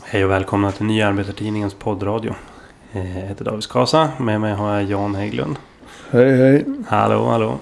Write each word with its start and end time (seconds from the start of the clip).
Hej 0.00 0.24
och 0.24 0.30
välkomna 0.30 0.72
till 0.72 0.86
Nya 0.86 1.08
Arbetartidningens 1.08 1.74
poddradio. 1.74 2.34
Eh, 2.92 3.18
Jag 3.20 3.26
heter 3.28 3.44
David 3.44 3.62
Skasa. 3.62 4.10
Med 4.20 4.40
mig 4.40 4.54
har 4.54 4.74
jag 4.74 4.82
Jan 4.84 5.14
Hägglund. 5.14 5.56
Hej 6.10 6.36
hej. 6.36 6.64
Hallå, 6.88 7.24
hallå. 7.28 7.58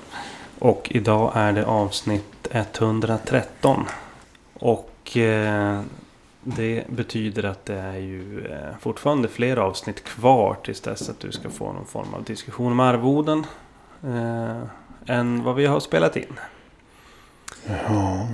Och 0.58 0.88
idag 0.90 1.32
är 1.34 1.52
det 1.52 1.66
avsnitt 1.66 2.48
113. 2.50 3.84
Och 4.54 5.16
eh, 5.16 5.80
det 6.42 6.84
betyder 6.88 7.44
att 7.44 7.66
det 7.66 7.78
är 7.78 7.96
ju 7.98 8.46
eh, 8.46 8.76
fortfarande 8.80 9.28
fler 9.28 9.56
avsnitt 9.56 10.04
kvar 10.04 10.56
tills 10.64 10.80
dess 10.80 11.08
att 11.08 11.20
du 11.20 11.32
ska 11.32 11.50
få 11.50 11.72
någon 11.72 11.86
form 11.86 12.14
av 12.14 12.24
diskussion 12.24 12.72
om 12.72 12.80
arvoden. 12.80 13.46
Eh, 14.04 14.62
än 15.16 15.44
vad 15.44 15.54
vi 15.54 15.66
har 15.66 15.80
spelat 15.80 16.16
in. 16.16 16.38
Ja. 17.88 18.28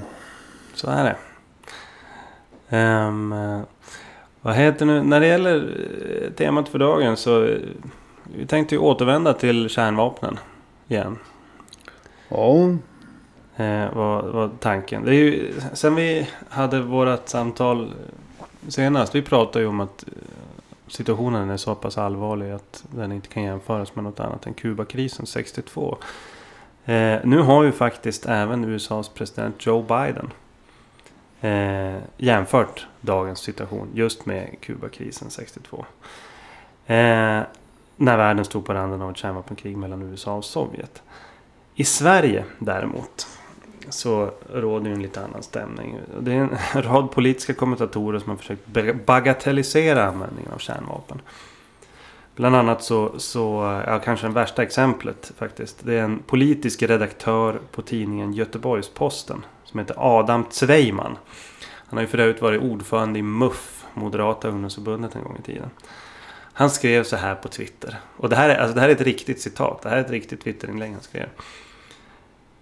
Så 0.75 0.91
är 0.91 1.05
det. 1.05 1.17
Eh, 2.69 3.13
vad 4.41 4.55
heter 4.55 4.87
nu? 4.87 5.03
När 5.03 5.21
det 5.21 5.27
gäller 5.27 5.77
eh, 6.23 6.31
temat 6.31 6.69
för 6.69 6.79
dagen 6.79 7.17
så 7.17 7.45
eh, 7.45 7.59
vi 8.25 8.47
tänkte 8.47 8.75
ju 8.75 8.79
återvända 8.79 9.33
till 9.33 9.69
kärnvapnen 9.69 10.39
igen. 10.89 11.19
Ja. 12.29 12.69
Eh, 13.57 13.95
var, 13.95 14.23
var 14.23 14.51
tanken. 14.61 15.05
Det 15.05 15.11
är 15.11 15.15
ju, 15.15 15.53
sen 15.73 15.95
vi 15.95 16.29
hade 16.49 16.81
vårat 16.81 17.29
samtal 17.29 17.93
senast. 18.69 19.15
Vi 19.15 19.23
pratade 19.23 19.65
ju 19.65 19.69
om 19.69 19.81
att 19.81 20.05
eh, 20.07 20.13
situationen 20.89 21.51
är 21.51 21.57
så 21.57 21.75
pass 21.75 21.99
allvarlig 21.99 22.51
att 22.51 22.85
den 22.91 23.13
inte 23.13 23.29
kan 23.29 23.43
jämföras 23.43 23.95
med 23.95 24.05
något 24.05 24.21
annat 24.21 24.47
än 24.47 24.55
Kubakrisen 24.55 25.27
62. 25.27 25.99
Eh, 26.85 27.19
nu 27.25 27.39
har 27.39 27.65
ju 27.65 27.73
faktiskt 27.73 28.27
även 28.27 28.65
USAs 28.65 29.09
president 29.09 29.67
Joe 29.67 29.83
Biden 29.83 30.31
eh, 31.41 31.97
jämfört 32.17 32.87
dagens 33.01 33.39
situation 33.39 33.89
just 33.95 34.27
med 34.27 34.61
Kubakrisen 34.61 35.31
62. 35.31 35.87
Eh, 36.87 37.43
när 37.97 38.17
världen 38.17 38.45
stod 38.45 38.65
på 38.65 38.75
randen 38.75 39.03
av 39.03 39.11
ett 39.11 39.17
kärnvapenkrig 39.17 39.77
mellan 39.77 40.03
USA 40.03 40.35
och 40.35 40.45
Sovjet. 40.45 41.03
I 41.75 41.85
Sverige 41.85 42.45
däremot 42.59 43.27
så 43.89 44.31
råder 44.53 44.87
ju 44.87 44.93
en 44.93 45.03
lite 45.03 45.25
annan 45.25 45.43
stämning. 45.43 46.01
Det 46.21 46.33
är 46.33 46.37
en 46.37 46.57
rad 46.83 47.11
politiska 47.11 47.55
kommentatorer 47.55 48.19
som 48.19 48.31
har 48.31 48.37
försökt 48.37 48.67
bagatellisera 49.07 50.05
användningen 50.05 50.53
av 50.53 50.59
kärnvapen. 50.59 51.21
Bland 52.37 52.57
annat 52.57 52.83
så, 52.83 53.19
så, 53.19 53.81
ja 53.87 53.99
kanske 53.99 54.27
det 54.27 54.33
värsta 54.33 54.63
exemplet 54.63 55.33
faktiskt. 55.39 55.85
Det 55.85 55.95
är 55.95 56.03
en 56.03 56.19
politisk 56.19 56.83
redaktör 56.83 57.61
på 57.71 57.83
tidningen 57.83 58.33
Göteborgs-Posten. 58.33 59.45
Som 59.77 59.81
heter 59.81 60.19
Adam 60.19 60.45
Zweiman. 60.51 61.19
Han 61.87 61.97
har 61.97 62.01
ju 62.01 62.07
för 62.07 62.19
övrigt 62.19 62.43
varit 62.43 62.63
ordförande 62.63 63.19
i 63.19 63.23
MUF, 63.23 63.85
Moderata 63.95 64.49
ungdomsförbundet 64.49 65.15
en 65.15 65.23
gång 65.23 65.37
i 65.39 65.43
tiden. 65.43 65.71
Han 66.53 66.71
skrev 66.71 67.05
så 67.05 67.17
här 67.17 67.35
på 67.35 67.49
Twitter. 67.49 67.97
Och 68.17 68.29
det 68.29 68.37
här 68.37 68.49
är, 68.49 68.59
alltså 68.59 68.75
det 68.75 68.81
här 68.81 68.89
är 68.89 68.93
ett 68.93 69.01
riktigt 69.01 69.41
citat. 69.41 69.83
Det 69.83 69.89
här 69.89 69.97
är 69.97 70.01
ett 70.01 70.11
riktigt 70.11 70.45
Twitterinlägg 70.45 70.93
han 70.93 71.01
skrev. 71.01 71.29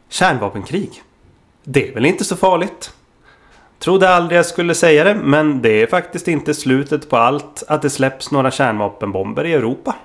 Kärnvapenkrig. 0.08 1.02
Det 1.64 1.88
är 1.88 1.94
väl 1.94 2.06
inte 2.06 2.24
så 2.24 2.36
farligt? 2.36 2.94
Trodde 3.78 4.08
aldrig 4.08 4.38
jag 4.38 4.46
skulle 4.46 4.74
säga 4.74 5.04
det, 5.04 5.14
men 5.14 5.62
det 5.62 5.82
är 5.82 5.86
faktiskt 5.86 6.28
inte 6.28 6.54
slutet 6.54 7.10
på 7.10 7.16
allt 7.16 7.62
att 7.68 7.82
det 7.82 7.90
släpps 7.90 8.30
några 8.30 8.50
kärnvapenbomber 8.50 9.44
i 9.44 9.52
Europa. 9.52 9.96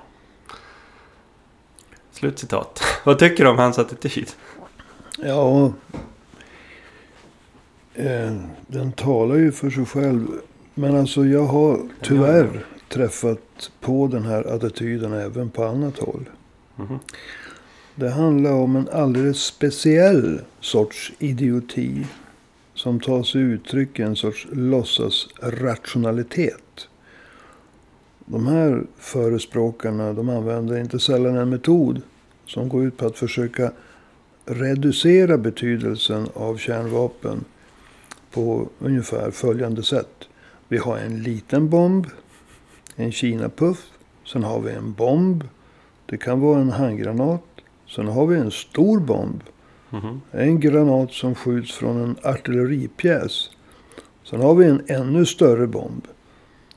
Slutcitat. 2.12 2.82
Vad 3.04 3.18
tycker 3.18 3.44
du 3.44 3.50
om 3.50 3.58
hans 3.58 3.78
attityd? 3.78 4.30
Ja. 5.18 5.72
Eh, 7.94 8.36
den 8.66 8.92
talar 8.92 9.36
ju 9.36 9.52
för 9.52 9.70
sig 9.70 9.84
själv. 9.84 10.26
Men 10.74 10.96
alltså 10.96 11.24
jag 11.24 11.44
har 11.44 11.80
tyvärr 12.02 12.64
träffat 12.88 13.70
på 13.80 14.06
den 14.06 14.22
här 14.22 14.54
attityden 14.54 15.12
även 15.12 15.50
på 15.50 15.64
annat 15.64 15.98
håll. 15.98 16.30
Mhm. 16.76 16.98
Det 17.94 18.10
handlar 18.10 18.52
om 18.52 18.76
en 18.76 18.88
alldeles 18.92 19.38
speciell 19.38 20.40
sorts 20.60 21.12
idioti. 21.18 22.06
Som 22.74 23.00
tar 23.00 23.22
sig 23.22 23.40
uttryck 23.40 23.98
i 23.98 24.02
en 24.02 24.16
sorts 24.16 24.46
låtsasrationalitet. 24.52 26.88
De 28.24 28.46
här 28.46 28.82
förespråkarna 28.98 30.12
de 30.12 30.28
använder 30.28 30.80
inte 30.80 30.98
sällan 30.98 31.36
en 31.36 31.50
metod 31.50 32.02
som 32.46 32.68
går 32.68 32.84
ut 32.84 32.96
på 32.96 33.06
att 33.06 33.18
försöka 33.18 33.72
reducera 34.44 35.38
betydelsen 35.38 36.28
av 36.34 36.56
kärnvapen 36.56 37.44
på 38.30 38.68
ungefär 38.78 39.30
följande 39.30 39.82
sätt. 39.82 40.28
Vi 40.68 40.78
har 40.78 40.98
en 40.98 41.22
liten 41.22 41.68
bomb, 41.68 42.06
en 42.96 43.12
Kina-puff. 43.12 43.86
Sen 44.26 44.44
har 44.44 44.60
vi 44.60 44.72
en 44.72 44.92
bomb. 44.92 45.44
Det 46.06 46.16
kan 46.16 46.40
vara 46.40 46.60
en 46.60 46.70
handgranat. 46.70 47.42
Sen 47.88 48.06
har 48.06 48.26
vi 48.26 48.36
en 48.36 48.50
stor 48.50 49.00
bomb. 49.00 49.42
Mhm. 49.90 50.20
En 50.30 50.60
granat 50.60 51.12
som 51.12 51.34
skjuts 51.34 51.72
från 51.72 52.02
en 52.02 52.16
artilleripjäs. 52.22 53.50
Sen 54.24 54.40
har 54.40 54.54
vi 54.54 54.66
en 54.66 54.82
ännu 54.86 55.26
större 55.26 55.66
bomb. 55.66 56.06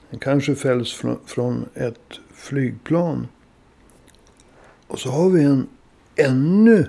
Den 0.09 0.19
kanske 0.19 0.55
fälls 0.55 0.93
från, 0.93 1.19
från 1.25 1.65
ett 1.73 2.19
flygplan. 2.33 3.27
Och 4.87 4.99
så 4.99 5.09
har 5.09 5.29
vi 5.29 5.43
en 5.43 5.67
ännu, 6.15 6.85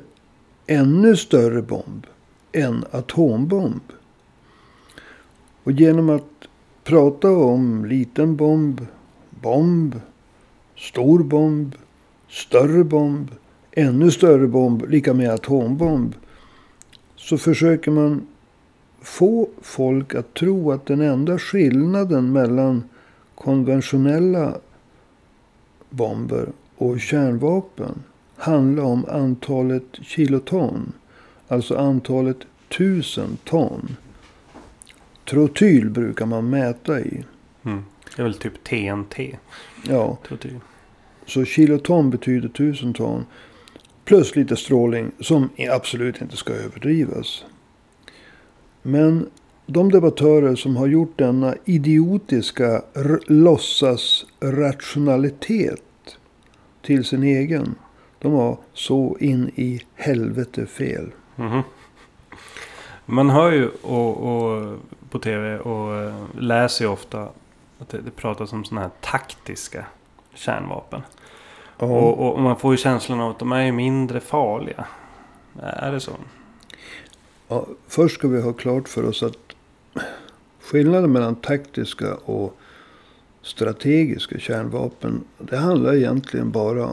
ännu 0.67 1.17
större 1.17 1.63
bomb. 1.63 2.07
En 2.53 2.85
atombomb. 2.91 3.83
Och 5.65 5.73
genom 5.73 6.11
att 6.11 6.49
prata 6.85 7.31
om 7.31 7.85
liten 7.85 8.37
bomb, 8.37 8.87
bomb, 9.31 10.01
stor 10.77 11.23
bomb, 11.23 11.75
större 12.29 12.85
bomb, 12.85 13.31
ännu 13.73 14.11
större 14.11 14.47
bomb, 14.47 14.85
lika 14.89 15.15
med 15.15 15.31
atombomb. 15.31 16.15
Så 17.17 17.39
försöker 17.39 17.91
man 17.91 18.27
få 19.01 19.49
folk 19.63 20.15
att 20.15 20.35
tro 20.35 20.73
att 20.73 20.87
den 20.87 21.01
enda 21.01 21.39
skillnaden 21.39 22.33
mellan 22.33 22.85
konventionella 23.35 24.55
bomber 25.91 26.49
och 26.77 27.01
kärnvapen 27.01 28.03
handlar 28.37 28.85
om 28.85 29.05
antalet 29.09 29.99
kiloton. 30.03 30.93
Alltså 31.49 31.77
antalet 31.77 32.39
tusen 32.69 33.37
ton. 33.45 33.97
Trotyl 35.25 35.91
brukar 35.91 36.27
man 36.27 36.51
mäta 36.51 37.01
i. 37.01 37.25
Mm. 37.65 37.85
Det 38.17 38.23
är 38.23 38.25
väl 38.25 38.35
typ 38.35 38.65
TNT. 38.65 39.37
Ja, 39.89 40.19
Trotyl. 40.29 40.61
så 41.27 41.45
kiloton 41.45 42.11
betyder 42.11 42.49
tusen 42.49 42.95
ton. 42.95 43.27
Plus 44.05 44.37
lite 44.37 44.57
strålning 44.57 45.11
som 45.21 45.49
absolut 45.71 46.21
inte 46.21 46.37
ska 46.37 46.53
överdrivas. 46.53 47.45
Men 48.83 49.31
de 49.67 49.93
debattörer 49.93 50.55
som 50.55 50.77
har 50.77 50.87
gjort 50.87 51.19
denna 51.19 51.55
idiotiska 51.65 52.83
låtsasrationalitet 53.27 55.83
till 56.83 57.05
sin 57.05 57.23
egen. 57.23 57.75
De 58.19 58.33
har 58.33 58.59
så 58.73 59.17
in 59.21 59.51
i 59.55 59.81
helvete 59.95 60.67
fel. 60.67 61.11
Mhm. 61.37 61.61
Man 63.06 63.31
hör 63.31 63.53
ju 63.53 63.69
och, 63.69 64.17
och, 64.17 64.79
på 65.15 65.19
tv 65.21 65.59
och 65.59 65.97
eh, 65.97 66.15
läser 66.39 66.85
ju 66.85 66.91
ofta 66.91 67.29
att 67.79 67.89
det, 67.89 67.99
det 67.99 68.11
pratas 68.11 68.53
om 68.53 68.65
sådana 68.65 68.81
här 68.81 68.91
taktiska 69.01 69.87
kärnvapen. 70.35 71.03
Ja, 71.79 71.87
Och, 71.87 72.35
och 72.35 72.41
man 72.41 72.57
får 72.57 72.73
ju 72.73 72.77
känslan 72.77 73.21
av 73.21 73.31
att 73.31 73.39
de 73.39 73.53
är 73.53 73.73
mindre 73.73 74.21
farliga. 74.21 74.87
Är 75.63 75.93
det 75.93 76.01
så? 76.01 76.13
ja, 77.49 77.67
först 77.89 78.15
ska 78.15 78.29
vi 78.29 78.43
ha 78.43 78.53
klart 78.53 78.89
för 78.89 79.05
oss 79.05 79.23
att 79.23 79.39
skillnaden 80.63 81.13
mellan 81.13 81.35
taktiska 81.35 82.15
och 82.15 82.57
strategiska 83.43 84.38
kärnvapen. 84.38 85.25
Det 85.38 85.56
handlar 85.56 85.94
egentligen 85.94 86.50
bara 86.50 86.91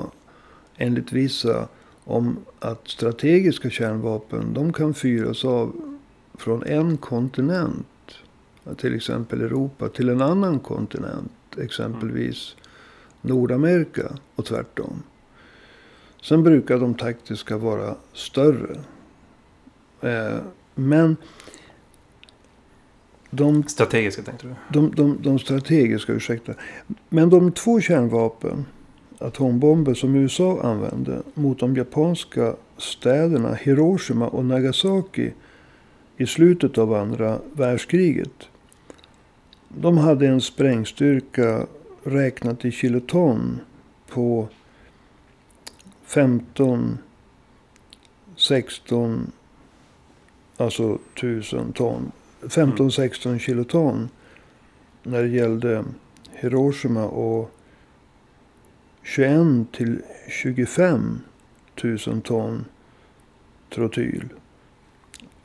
enligt 0.78 1.12
vissa 1.12 1.68
om 2.04 2.38
att 2.60 2.88
strategiska 2.88 3.70
kärnvapen 3.70 4.54
de 4.54 4.74
kan 4.74 4.94
fyras 4.94 5.46
av 5.46 5.74
från 6.34 6.64
en 6.64 6.98
kontinent. 6.98 7.88
Till 8.78 8.96
exempel 8.96 9.42
Europa 9.42 9.90
till 9.90 10.10
en 10.10 10.22
annan 10.22 10.60
kontinent. 10.60 11.32
Exempelvis 11.58 12.56
Nordamerika 13.22 14.12
och 14.36 14.46
tvärtom. 14.46 15.04
Sen 16.22 16.44
brukar 16.44 16.78
de 16.78 16.94
taktiska 16.94 17.58
vara 17.58 17.96
större. 18.14 18.80
Eh, 20.02 20.40
men 20.76 21.18
de 23.30 23.64
Strategiska 23.64 24.22
tänkte 24.22 24.48
du? 24.48 24.56
de, 24.70 24.96
de, 24.96 25.22
de 25.22 25.40
strategiska, 25.40 26.14
ursäkta. 26.14 26.54
Men 27.10 27.30
de 27.30 27.52
två 27.52 27.82
kärnvapen, 27.82 28.66
atombomber 29.20 29.94
som 29.94 30.16
USA 30.16 30.62
använde 30.62 31.22
mot 31.34 31.60
de 31.60 31.76
japanska 31.76 32.56
städerna 32.78 33.54
Hiroshima 33.54 34.28
och 34.28 34.46
Nagasaki 34.46 35.32
i 36.22 36.28
slutet 36.28 36.78
av 36.78 36.94
andra 36.94 37.40
världskriget. 37.54 38.50
de 39.68 39.98
hade 39.98 40.28
en 40.28 40.42
sprängstyrka 40.42 41.68
räknat 42.04 42.66
i 42.66 42.72
kiloton 42.72 43.60
på 44.08 44.48
15, 46.04 46.98
16, 48.36 49.32
alltså 50.58 51.00
1000 51.16 51.74
ton. 51.74 52.12
15-16 52.42 53.38
kiloton 53.38 54.10
när 55.04 55.24
det 55.24 55.30
gällde 55.30 55.86
Hiroshima 56.32 57.06
och 57.06 57.52
21 59.04 59.72
till 59.72 60.02
25 60.30 61.20
000 61.84 62.22
ton 62.22 62.66
trotyl. 63.70 64.30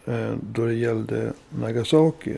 Eh, 0.06 0.34
då 0.52 0.66
det 0.66 0.74
gällde 0.74 1.32
Nagasaki. 1.50 2.36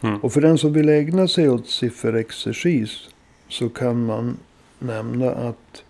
Mm. 0.00 0.20
Och 0.20 0.32
för 0.32 0.40
den 0.40 0.58
som 0.58 0.72
vill 0.72 0.88
ägna 0.88 1.28
sig 1.28 1.48
åt 1.48 1.68
sifferexercis 1.68 3.08
så 3.48 3.68
kan 3.68 4.06
man 4.06 4.36
nämna 4.78 5.30
att 5.30 5.82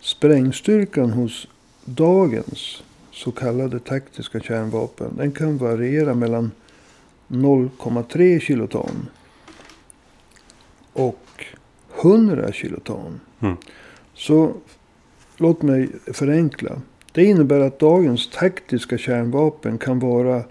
sprängstyrkan 0.00 1.10
hos 1.10 1.48
dagens 1.84 2.82
så 3.12 3.32
kallade 3.32 3.80
taktiska 3.80 4.40
kärnvapen. 4.40 5.16
Den 5.16 5.32
kan 5.32 5.58
variera 5.58 6.14
mellan 6.14 6.50
0,3 7.28 8.40
kiloton 8.40 9.08
och 10.92 11.44
100 12.02 12.52
kiloton. 12.52 13.20
Mm. 13.40 13.56
Så 14.14 14.54
låt 15.36 15.62
mig 15.62 15.88
förenkla. 16.12 16.80
Det 17.18 17.24
innebär 17.24 17.60
att 17.60 17.78
dagens 17.78 18.30
taktiska 18.30 18.98
kärnvapen 18.98 19.78
kan 19.78 19.98
vara 19.98 20.42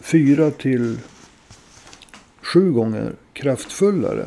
fyra 0.00 0.50
till 0.50 0.98
sju 2.42 2.72
gånger 2.72 3.12
kraftfullare 3.32 4.26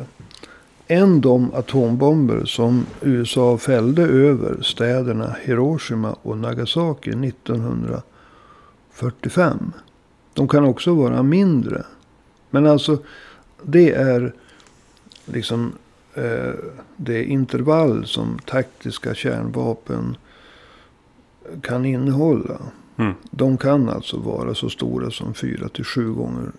än 0.86 1.20
de 1.20 1.54
atombomber 1.54 2.44
som 2.44 2.86
USA 3.00 3.58
fällde 3.58 4.02
över 4.02 4.62
städerna 4.62 5.36
Hiroshima 5.42 6.16
och 6.22 6.38
Nagasaki 6.38 7.10
1945. 7.10 9.72
De 10.32 10.48
kan 10.48 10.64
också 10.64 10.94
vara 10.94 11.22
mindre. 11.22 11.84
Men 12.50 12.66
alltså 12.66 12.98
det 13.62 13.90
är 13.90 14.32
liksom 15.26 15.72
eh, 16.14 16.52
det 16.96 17.24
intervall 17.24 18.06
som 18.06 18.38
taktiska 18.46 19.14
kärnvapen 19.14 20.16
kan 21.62 21.84
innehålla. 21.84 22.58
Mm. 22.96 23.14
De 23.30 23.56
kan 23.56 23.88
alltså 23.88 24.18
vara 24.18 24.54
så 24.54 24.70
stora 24.70 25.10
som 25.10 25.34
4 25.34 25.68
till 25.68 25.84
7 25.84 26.12
gånger 26.12 26.52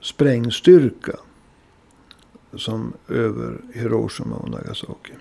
sprängstyrka. 0.00 1.12
Som 2.56 2.92
över 3.08 3.56
Hiroshima 3.74 4.36
och 4.36 4.50
Nagasaki. 4.50 5.12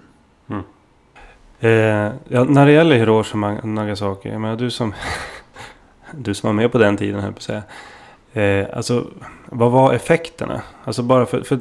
Eh, 1.64 2.12
ja, 2.28 2.44
när 2.44 2.66
det 2.66 2.72
gäller 2.72 2.96
Hiroshima 2.96 3.60
och 3.60 3.68
Nagasaki. 3.68 4.30
Jag 4.30 4.42
menar, 4.42 4.56
du 4.56 4.72
som, 4.72 4.94
du 6.12 6.34
som 6.34 6.48
var 6.48 6.54
med 6.54 6.72
på 6.72 6.78
den 6.78 6.98
tiden 6.98 7.20
här 7.20 7.32
på 7.32 7.38
att 7.38 7.42
säga. 7.42 7.64
Eh, 8.34 8.68
alltså, 8.78 9.08
vad 9.46 9.72
var 9.72 9.94
effekterna? 9.94 10.62
Alltså 10.84 11.04
bara 11.04 11.26
för, 11.26 11.42
för 11.42 11.60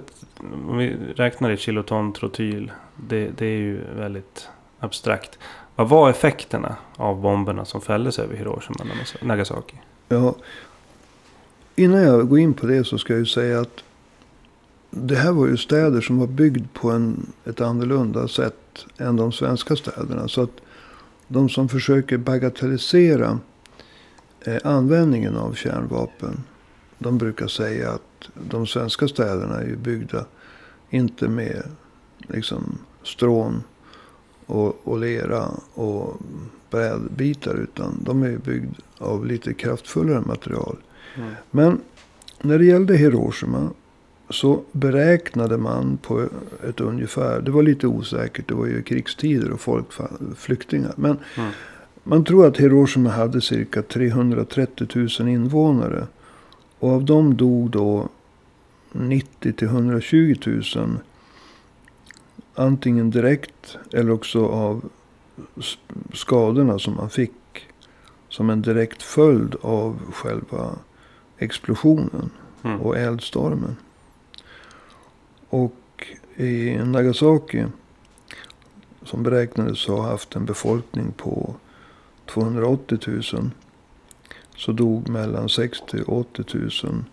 om 0.69 0.79
vi 0.79 0.97
räknar 1.17 1.51
i 1.51 1.57
kiloton 1.57 2.13
trotyl. 2.13 2.73
Det, 2.97 3.31
det 3.39 3.47
är 3.47 3.59
ju 3.59 3.81
väldigt 3.97 4.49
abstrakt. 4.79 5.39
Vad 5.83 5.89
var 5.89 6.11
effekterna 6.11 6.77
av 6.97 7.21
bomberna 7.21 7.65
som 7.65 7.81
fälldes 7.81 8.19
över 8.19 8.37
Hiroshima 8.37 8.77
och 9.21 9.27
Nagasaki? 9.27 9.77
Ja, 10.09 10.35
innan 11.77 12.03
jag 12.03 12.29
går 12.29 12.39
in 12.39 12.55
på 12.55 12.67
det 12.67 12.85
så 12.85 12.99
ska 12.99 13.13
jag 13.13 13.21
ju 13.21 13.27
säga 13.27 13.61
att 13.61 13.85
det 14.91 15.15
här 15.15 15.33
var 15.33 15.47
ju 15.47 15.57
städer 15.57 16.01
som 16.01 16.19
var 16.19 16.27
byggd 16.27 16.67
på 16.73 16.91
en, 16.91 17.33
ett 17.45 17.61
annorlunda 17.61 18.29
sätt 18.29 18.87
än 18.99 19.17
de 19.17 19.33
svenska 19.33 19.77
städerna. 19.77 20.29
Så 20.29 20.43
att 20.43 20.61
de 21.29 21.49
som 21.49 21.69
försöker 21.69 22.19
bagatellisera 22.19 23.39
eh, 24.41 24.59
användningen 24.65 25.37
av 25.37 25.55
kärnvapen. 25.55 26.45
De 26.99 27.19
brukar 27.19 27.47
säga 27.47 27.91
att 27.91 28.29
de 28.35 28.67
svenska 28.67 29.09
städerna 29.09 29.61
är 29.61 29.67
ju 29.67 29.77
byggda 29.77 30.25
inte 30.91 31.29
med 31.29 31.63
liksom 32.19 32.79
strån 33.03 33.63
och, 34.53 34.77
och 34.85 34.99
lera 34.99 35.49
och 35.75 36.17
brädbitar. 36.71 37.55
Utan 37.55 37.99
de 38.05 38.23
är 38.23 38.37
byggda 38.37 38.75
av 38.99 39.27
lite 39.27 39.55
kraftfullare 39.55 40.21
material. 40.21 40.77
Mm. 41.17 41.31
Men 41.51 41.81
när 42.43 42.59
det 42.59 42.65
gällde 42.65 42.97
Hiroshima 42.97 43.71
så 44.31 44.63
beräknade 44.73 45.57
man 45.59 45.97
på 45.97 46.29
ett 46.69 46.81
ungefär. 46.81 47.41
Det 47.41 47.51
var 47.51 47.63
lite 47.63 47.87
osäkert. 47.87 48.49
Det 48.49 48.55
var 48.55 48.67
ju 48.67 48.83
krigstider 48.83 49.51
och 49.51 49.61
folk 49.61 49.87
flyktingar. 50.37 50.93
Men 50.97 51.17
Mm. 51.37 51.51
man 52.03 52.25
tror 52.25 52.47
att 52.47 52.57
Hiroshima 52.57 53.11
hade 53.11 53.41
cirka 53.41 53.83
330 53.83 54.87
000 55.21 55.29
invånare. 55.29 56.07
Och 56.79 56.91
av 56.91 57.05
dem 57.05 57.37
dog 57.37 57.71
då 57.71 58.09
90 58.93 59.53
till 59.53 59.69
120 59.69 60.35
000. 60.47 60.63
Antingen 62.55 63.11
direkt 63.11 63.79
eller 63.93 64.11
också 64.11 64.47
av 64.47 64.85
skadorna 66.13 66.79
som 66.79 66.95
man 66.95 67.11
fick. 67.11 67.33
Som 68.29 68.51
en 68.51 68.63
direkt 68.63 69.03
följd 69.03 69.57
av 69.61 70.01
själva 70.13 70.71
explosionen 71.39 72.31
Mm. 72.65 72.81
och 72.81 72.97
eldstormen. 72.99 73.77
Och 75.49 76.07
i 76.37 76.77
Nagasaki. 76.77 77.65
Som 79.05 79.23
beräknades 79.23 79.87
ha 79.87 80.03
haft 80.03 80.37
en 80.37 80.45
befolkning 80.45 81.13
på 81.17 81.55
280 82.27 82.99
000. 83.07 83.51
Så 84.57 84.73
dog 84.73 85.09
mellan 85.09 85.49
60 85.49 86.03
och 86.07 86.19
80 86.19 86.45
000. 86.85 87.05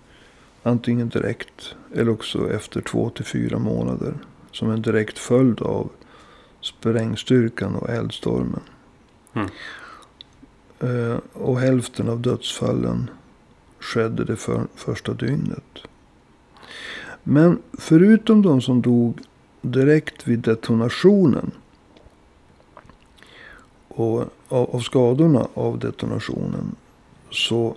Antingen 0.63 1.09
direkt 1.09 1.75
eller 1.95 2.11
också 2.11 2.51
efter 2.51 2.81
två 2.81 3.09
till 3.09 3.25
fyra 3.25 3.59
månader. 3.59 4.13
Som 4.51 4.71
en 4.71 4.81
direkt 4.81 5.17
följd 5.17 5.61
av 5.61 5.89
sprängstyrkan 6.61 7.75
och 7.75 7.89
eldstormen. 7.89 8.61
Mm. 9.33 9.49
Eh, 10.79 11.17
och 11.33 11.59
hälften 11.59 12.09
av 12.09 12.19
dödsfallen 12.19 13.09
skedde 13.79 14.23
det 14.23 14.35
för, 14.35 14.67
första 14.75 15.13
dygnet. 15.13 15.77
Men 17.23 17.61
förutom 17.73 18.41
de 18.41 18.61
som 18.61 18.81
dog 18.81 19.21
direkt 19.61 20.27
vid 20.27 20.39
detonationen. 20.39 21.51
Och 23.87 24.19
av, 24.47 24.75
av 24.75 24.79
skadorna 24.79 25.47
av 25.53 25.79
detonationen. 25.79 26.75
Så 27.31 27.75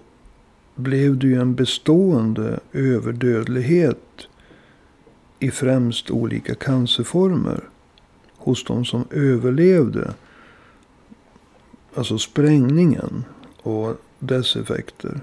blev 0.75 1.19
det 1.19 1.27
ju 1.27 1.41
en 1.41 1.55
bestående 1.55 2.61
överdödlighet. 2.73 4.29
I 5.43 5.51
främst 5.51 6.11
olika 6.11 6.55
cancerformer. 6.55 7.61
Hos 8.37 8.65
de 8.65 8.85
som 8.85 9.05
överlevde. 9.11 10.15
Alltså 11.95 12.19
sprängningen 12.19 13.25
och 13.63 13.97
dess 14.19 14.57
effekter. 14.57 15.21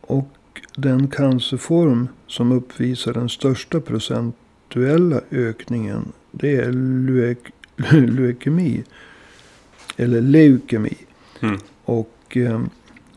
Och 0.00 0.28
den 0.76 1.08
cancerform 1.08 2.08
som 2.26 2.52
uppvisar 2.52 3.12
den 3.12 3.28
största 3.28 3.80
procentuella 3.80 5.20
ökningen. 5.30 6.12
Det 6.30 6.56
är 6.56 6.72
leuk 6.72 7.50
leukemi. 7.92 8.84
Eller 9.96 10.20
leukemi. 10.20 10.96
Mm. 11.40 11.58
Och 11.84 12.36
eh, 12.36 12.60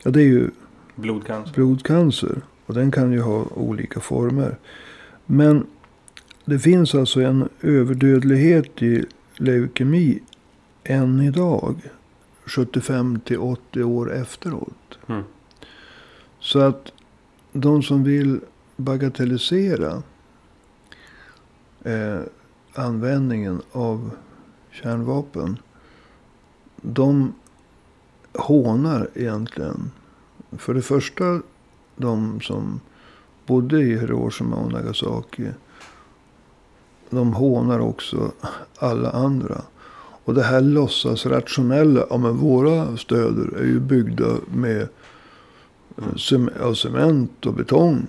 ja, 0.03 0.11
det 0.11 0.21
är 0.21 0.25
ju 0.27 0.49
Blodcancer. 0.95 1.53
blodcancer. 1.53 2.41
Och 2.65 2.73
den 2.73 2.91
kan 2.91 3.11
ju 3.11 3.21
ha 3.21 3.45
olika 3.55 3.99
former. 3.99 4.57
Men 5.25 5.65
det 6.45 6.59
finns 6.59 6.95
alltså 6.95 7.21
en 7.21 7.49
överdödlighet 7.61 8.81
i 8.81 9.05
leukemi 9.37 10.19
än 10.83 11.21
idag. 11.21 11.75
75 12.45 13.19
till 13.19 13.37
80 13.37 13.83
år 13.83 14.13
efteråt. 14.13 14.99
Mm. 15.07 15.23
Så 16.39 16.59
att 16.59 16.93
de 17.51 17.83
som 17.83 18.03
vill 18.03 18.39
bagatellisera 18.75 20.03
eh, 21.83 22.19
användningen 22.73 23.61
av 23.71 24.11
kärnvapen. 24.71 25.57
De 26.81 27.33
hånar 28.33 29.09
egentligen. 29.13 29.91
För 30.51 30.73
det 30.73 30.81
första 30.81 31.41
de 31.95 32.41
som 32.41 32.79
bodde 33.45 33.81
i 33.81 33.99
Hiroshima 33.99 34.55
och 34.55 34.71
Nagasaki. 34.71 35.47
De 37.15 37.33
hånar 37.33 37.79
också 37.79 38.31
alla 38.79 39.11
andra. 39.11 39.61
Och 40.25 40.33
det 40.33 40.43
här 40.43 40.61
låtsas 40.61 41.25
rationella. 41.25 42.05
Ja 42.09 42.17
men 42.17 42.37
våra 42.37 42.97
städer 42.97 43.57
är 43.57 43.65
ju 43.65 43.79
byggda 43.79 44.35
med 44.47 44.87
eh, 45.97 46.65
av 46.67 46.73
cement 46.73 47.45
och 47.45 47.53
betong. 47.53 48.07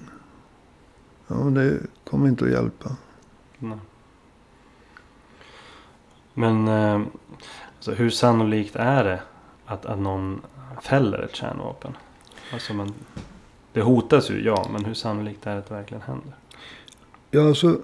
Ja, 1.26 1.34
men 1.34 1.54
det 1.54 1.78
kommer 2.04 2.28
inte 2.28 2.44
att 2.44 2.50
hjälpa. 2.50 2.90
Nej. 3.58 3.78
Men 6.34 6.68
eh, 6.68 7.00
alltså, 7.76 7.92
hur 7.92 8.10
sannolikt 8.10 8.76
är 8.76 9.04
det 9.04 9.20
att, 9.66 9.86
att 9.86 9.98
någon 9.98 10.40
fäller 10.82 11.18
ett 11.18 11.34
kärnvapen? 11.34 11.96
Alltså, 12.52 12.74
man, 12.74 12.94
det 13.72 13.82
hotas 13.82 14.30
ju, 14.30 14.44
ja. 14.44 14.66
Men 14.72 14.84
hur 14.84 14.94
sannolikt 14.94 15.46
är 15.46 15.52
det 15.52 15.58
att 15.58 15.68
det 15.68 15.74
verkligen 15.74 16.02
händer? 16.02 16.34
Ja, 17.30 17.48
alltså, 17.48 17.78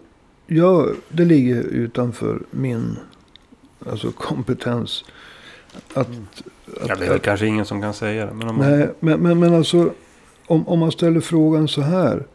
ja, 0.50 0.86
det 1.08 1.24
ligger 1.24 1.62
utanför 1.62 2.42
min 2.50 2.96
alltså, 3.86 4.10
kompetens. 4.12 5.04
Att, 5.94 6.08
Mm. 6.08 6.26
att, 6.82 6.88
Ja, 6.88 6.94
det 6.96 7.04
är 7.04 7.08
väl 7.08 7.16
att, 7.16 7.22
kanske 7.22 7.46
ingen 7.46 7.64
som 7.64 7.82
kan 7.82 7.94
säga 7.94 8.26
det. 8.26 8.32
Men 8.34 8.48
om 8.48 8.56
man, 8.56 8.70
nej, 8.70 8.88
men, 9.00 9.20
men, 9.20 9.38
men 9.38 9.54
alltså, 9.54 9.92
om, 10.46 10.68
om 10.68 10.78
man 10.78 10.92
ställer 10.92 11.20
frågan 11.20 11.68
så 11.68 11.80
här. 11.80 12.26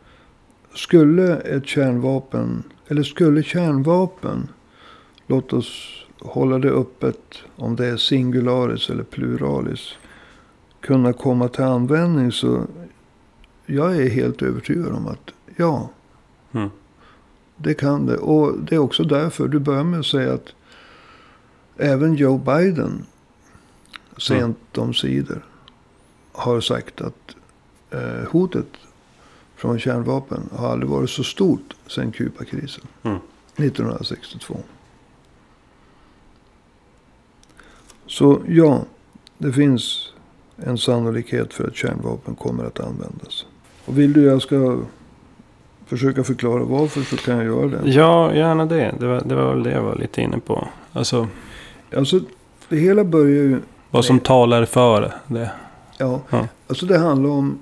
Skulle 0.75 1.37
ett 1.37 1.67
kärnvapen, 1.67 2.63
eller 2.87 3.03
skulle 3.03 3.43
kärnvapen, 3.43 4.47
låt 5.27 5.53
oss 5.53 5.87
hålla 6.19 6.59
det 6.59 6.69
öppet 6.69 7.19
om 7.55 7.75
det 7.75 7.85
är 7.85 7.97
singularis 7.97 8.89
eller 8.89 9.03
pluralis, 9.03 9.93
kunna 10.81 11.13
komma 11.13 11.47
till 11.47 11.63
användning 11.63 12.31
så 12.31 12.61
jag 13.65 13.95
är 13.95 14.09
helt 14.09 14.41
övertygad 14.41 14.91
om 14.93 15.07
att 15.07 15.31
ja, 15.55 15.89
Mm. 16.51 16.69
Det 17.57 17.73
kan 17.73 18.05
det. 18.05 18.17
Och 18.17 18.59
det 18.59 18.75
är 18.75 18.79
också 18.79 19.03
därför 19.03 19.47
du 19.47 19.59
börjar 19.59 19.83
med 19.83 19.99
att 19.99 20.05
säga 20.05 20.33
att 20.33 20.53
även 21.77 22.13
Joe 22.15 22.37
Biden 22.37 23.05
sent 24.17 24.77
omsider 24.77 25.45
har 26.31 26.61
sagt 26.61 27.01
att 27.01 27.35
eh, 27.91 28.29
hotet 28.31 28.67
från 29.55 29.79
kärnvapen 29.79 30.49
har 30.51 30.71
aldrig 30.71 30.89
varit 30.89 31.09
så 31.09 31.23
stort 31.23 31.75
sedan 31.87 32.11
Kubakrisen 32.11 32.83
Mm. 33.03 33.17
1962. 33.55 34.57
Så 38.07 38.41
ja, 38.47 38.85
det 39.37 39.53
finns 39.53 40.13
en 40.57 40.77
sannolikhet 40.77 41.53
för 41.53 41.67
att 41.67 41.75
kärnvapen 41.75 42.35
kommer 42.35 42.63
att 42.65 42.79
användas. 42.79 43.45
Och 43.85 43.99
vill 43.99 44.13
du 44.13 44.23
jag 44.23 44.41
ska 44.41 44.79
försöka 45.85 46.23
förklara 46.23 46.63
varför 46.63 47.01
så 47.01 47.17
kan 47.17 47.35
jag 47.37 47.45
göra 47.45 47.67
det. 47.67 47.89
Ja, 47.89 48.33
gärna 48.35 48.65
det. 48.65 48.95
Det 48.99 49.07
var, 49.07 49.21
det 49.25 49.35
var 49.35 49.53
väl 49.53 49.63
det 49.63 49.71
jag 49.71 49.81
var 49.83 49.95
lite 49.95 50.21
inne 50.21 50.39
på. 50.39 50.67
Alltså 50.93 51.27
Alltså, 51.97 52.19
det 52.69 52.77
hela 52.77 53.03
börjar 53.03 53.43
ju... 53.43 53.59
vad 53.91 54.05
som 54.05 54.15
Nej. 54.15 54.25
talar 54.25 54.65
för 54.65 55.13
det. 55.27 55.51
Ja, 55.97 56.21
Ja. 56.29 56.47
alltså 56.67 56.85
det 56.85 56.97
handlar 56.97 57.29
om... 57.29 57.59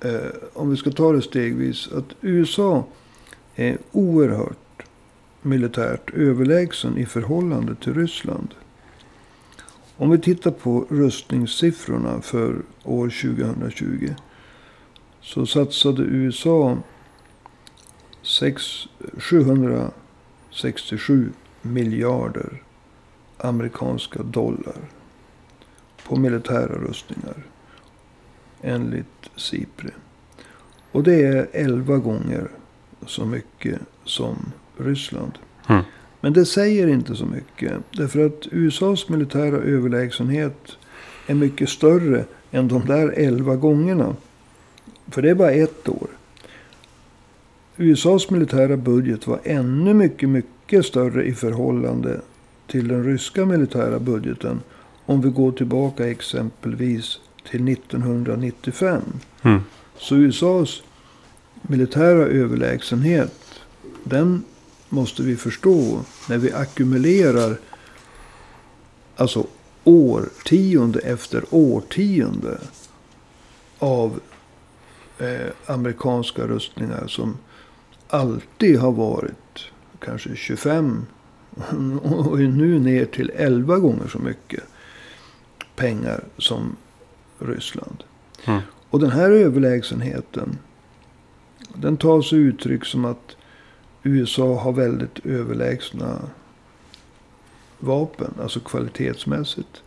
Eh, 0.00 0.10
om 0.52 0.70
vi 0.70 0.76
ska 0.76 0.90
ta 0.90 1.12
det 1.12 1.22
stegvis. 1.22 1.88
Att 1.96 2.04
USA 2.20 2.84
är 3.54 3.78
oerhört 3.92 4.82
militärt 5.42 6.10
överlägsen 6.14 6.98
i 6.98 7.06
förhållande 7.06 7.74
till 7.74 7.94
Ryssland. 7.94 8.48
Om 9.96 10.10
vi 10.10 10.18
tittar 10.18 10.50
på 10.50 10.86
rustningssiffrorna 10.88 12.20
för 12.22 12.56
år 12.84 13.08
2020. 13.44 14.08
Så 15.20 15.46
satsade 15.46 16.02
USA 16.02 16.76
sex- 18.22 18.88
767 19.18 21.32
miljarder 21.62 22.62
amerikanska 23.38 24.22
dollar 24.22 24.76
på 26.08 26.16
militära 26.16 26.78
rustningar. 26.78 27.36
Enligt 28.62 29.30
SIPRI. 29.36 29.90
Och 30.92 31.02
det 31.02 31.24
är 31.24 31.48
11 31.52 31.98
gånger 31.98 32.48
så 33.06 33.24
mycket 33.24 33.80
som 34.04 34.52
Ryssland. 34.76 35.32
Mm. 35.68 35.82
Men 36.20 36.32
det 36.32 36.46
säger 36.46 36.88
inte 36.88 37.16
så 37.16 37.26
mycket. 37.26 37.72
Därför 37.90 38.26
att 38.26 38.46
USAs 38.50 39.08
militära 39.08 39.56
överlägsenhet 39.56 40.76
är 41.26 41.34
mycket 41.34 41.68
större 41.68 42.24
än 42.50 42.68
de 42.68 42.86
där 42.86 43.14
11 43.16 43.56
gångerna. 43.56 44.16
För 45.10 45.22
det 45.22 45.30
är 45.30 45.34
bara 45.34 45.50
ett 45.50 45.88
år. 45.88 46.08
USAs 47.82 48.30
militära 48.30 48.76
budget 48.76 49.26
var 49.26 49.40
ännu 49.44 49.94
mycket, 49.94 50.28
mycket 50.28 50.86
större 50.86 51.24
i 51.24 51.34
förhållande 51.34 52.20
till 52.66 52.88
den 52.88 53.04
ryska 53.04 53.46
militära 53.46 53.98
budgeten. 53.98 54.60
Om 55.06 55.20
vi 55.20 55.30
går 55.30 55.52
tillbaka 55.52 56.10
exempelvis 56.10 57.18
till 57.50 57.68
1995. 57.68 59.02
Mm. 59.42 59.60
Så 59.98 60.16
USAs 60.16 60.82
militära 61.62 62.26
överlägsenhet. 62.26 63.60
Den 64.04 64.44
måste 64.88 65.22
vi 65.22 65.36
förstå 65.36 66.00
när 66.28 66.38
vi 66.38 66.52
ackumulerar. 66.52 67.56
Alltså 69.16 69.46
årtionde 69.84 71.00
efter 71.00 71.44
årtionde. 71.50 72.58
Av 73.78 74.20
eh, 75.18 75.50
amerikanska 75.66 76.46
rustningar 76.46 77.06
som 77.06 77.36
alltid 78.12 78.78
har 78.78 78.92
varit 78.92 79.72
kanske 79.98 80.36
25 80.36 81.06
och 82.04 82.40
är 82.40 82.48
nu 82.48 82.78
ner 82.78 83.04
till 83.04 83.30
11 83.34 83.78
gånger 83.78 84.08
så 84.08 84.18
mycket 84.18 84.64
pengar 85.76 86.24
som 86.38 86.76
Ryssland. 87.38 88.04
Mm. 88.44 88.60
Och 88.90 89.00
den 89.00 89.10
här 89.10 89.30
överlägsenheten. 89.30 90.58
Den 91.74 91.96
tar 91.96 92.22
sig 92.22 92.38
uttryck 92.38 92.84
som 92.84 93.04
att 93.04 93.36
USA 94.02 94.58
har 94.58 94.72
väldigt 94.72 95.26
överlägsna 95.26 96.20
vapen. 97.78 98.34
Alltså 98.42 98.60
kvalitetsmässigt. 98.60 99.82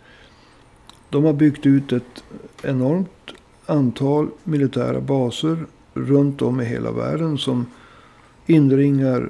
De 1.10 1.24
har 1.24 1.34
byggt 1.34 1.66
ut 1.66 1.92
ett 1.92 2.24
enormt 2.64 3.32
antal 3.66 4.30
militära 4.44 5.02
baser 5.02 5.66
runt 5.94 6.42
om 6.42 6.62
i 6.62 6.66
hela 6.66 6.92
världen. 6.92 7.38
Som 7.38 7.66
inringar 8.46 9.30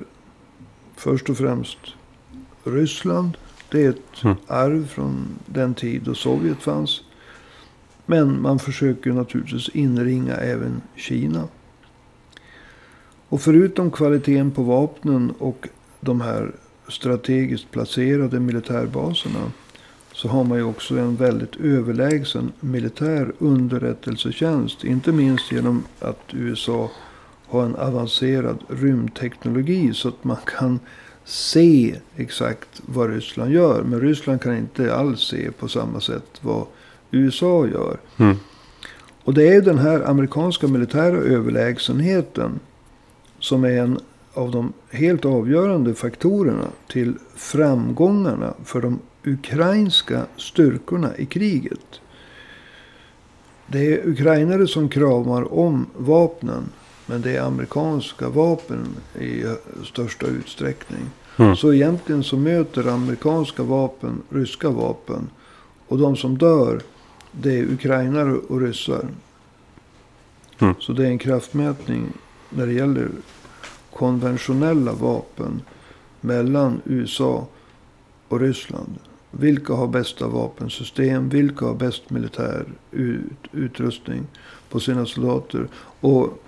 först 0.96 1.30
och 1.30 1.38
främst 1.38 1.78
Ryssland. 2.64 3.38
Det 3.72 3.86
är 3.86 3.90
ett 3.90 4.24
Mm. 4.24 4.36
arv 4.48 4.88
från 4.88 5.28
den 5.46 5.74
tid 5.74 6.02
då 6.02 6.14
Sovjet 6.16 6.62
fanns. 6.62 7.02
Men 8.06 8.42
man 8.42 8.60
försöker 8.60 9.12
naturligtvis 9.14 9.70
inringa 9.70 10.36
även 10.36 10.82
Kina. 10.96 11.48
Och 13.30 13.42
förutom 13.42 13.92
kvaliteten 13.92 14.52
på 14.52 14.64
vapnen 14.64 15.34
och 15.40 15.68
de 16.00 16.22
här 16.22 16.52
strategiskt 16.88 17.72
placerade 17.72 18.40
militärbaserna. 18.40 19.52
Så 20.14 20.28
har 20.28 20.44
man 20.44 20.58
ju 20.58 20.64
också 20.64 20.98
en 20.98 21.16
väldigt 21.16 21.56
överlägsen 21.56 22.52
militär 22.60 23.32
underrättelsetjänst. 23.40 24.84
Inte 24.84 25.12
minst 25.12 25.52
genom 25.52 25.84
att 26.00 26.22
USA 26.32 26.92
har 27.48 27.64
en 27.64 27.76
avancerad 27.76 28.58
rymdteknologi. 28.70 29.94
Så 29.94 30.08
att 30.08 30.24
man 30.24 30.38
kan 30.58 30.80
se 31.26 31.96
exakt 32.16 32.82
vad 32.86 33.10
Ryssland 33.10 33.52
gör. 33.52 33.84
Men 33.84 34.02
Ryssland 34.02 34.42
kan 34.42 34.58
inte 34.58 34.96
alls 34.96 35.20
se 35.20 35.52
på 35.52 35.68
samma 35.68 36.02
sätt 36.02 36.40
vad 36.42 36.66
USA 37.12 37.68
gör. 37.68 37.98
Mm. 38.18 38.36
Och 39.24 39.34
det 39.34 39.48
är 39.48 39.54
ju 39.54 39.62
den 39.62 39.80
här 39.80 40.10
amerikanska 40.10 40.68
militära 40.68 41.18
överlägsenheten. 41.18 42.60
Som 43.40 43.64
är 43.64 43.78
en 43.78 44.00
av 44.34 44.52
de 44.52 44.74
helt 44.92 45.26
avgörande 45.26 45.94
faktorerna 45.94 46.68
till 46.88 47.14
framgångarna 47.36 48.54
för 48.64 48.82
de 48.82 49.00
ukrainska 49.24 50.26
styrkorna 50.38 51.18
i 51.18 51.26
kriget. 51.26 52.00
Det 53.68 53.94
är 53.94 54.08
ukrainare 54.08 54.68
som 54.68 54.90
kramar 54.90 55.54
om 55.54 55.86
vapnen. 55.98 56.64
Men 57.06 57.22
det 57.22 57.36
är 57.36 57.42
amerikanska 57.42 58.30
vapen 58.30 58.88
i 59.20 59.44
största 59.86 60.28
utsträckning. 60.28 61.10
Mm. 61.38 61.56
Så 61.56 61.74
egentligen 61.74 62.24
så 62.24 62.38
möter 62.38 62.88
amerikanska 62.88 63.64
vapen 63.64 64.22
ryska 64.30 64.70
vapen. 64.70 65.30
Och 65.88 65.98
de 65.98 66.16
som 66.16 66.38
dör 66.38 66.82
det 67.32 67.60
är 67.60 67.64
ukrainare 67.64 68.34
och 68.34 68.62
ryssar. 68.62 69.08
Mm. 70.60 70.76
Så 70.80 70.94
det 70.94 71.04
är 71.04 71.08
en 71.08 71.18
kraftmätning 71.18 72.14
när 72.50 72.68
det 72.68 72.74
gäller 72.74 73.10
konventionella 73.94 74.94
vapen 74.94 75.62
mellan 76.22 76.82
USA 76.86 77.48
och 78.28 78.40
Ryssland. 78.40 78.96
Vilka 79.32 79.74
har 79.74 79.88
bästa 79.88 80.28
vapensystem? 80.28 81.30
Vilka 81.30 81.66
har 81.66 81.74
bäst 81.74 82.10
militär 82.10 82.66
ut, 82.92 83.48
utrustning 83.52 84.28
på 84.70 84.80
sina 84.80 85.06
soldater? 85.06 85.68
Och 86.00 86.40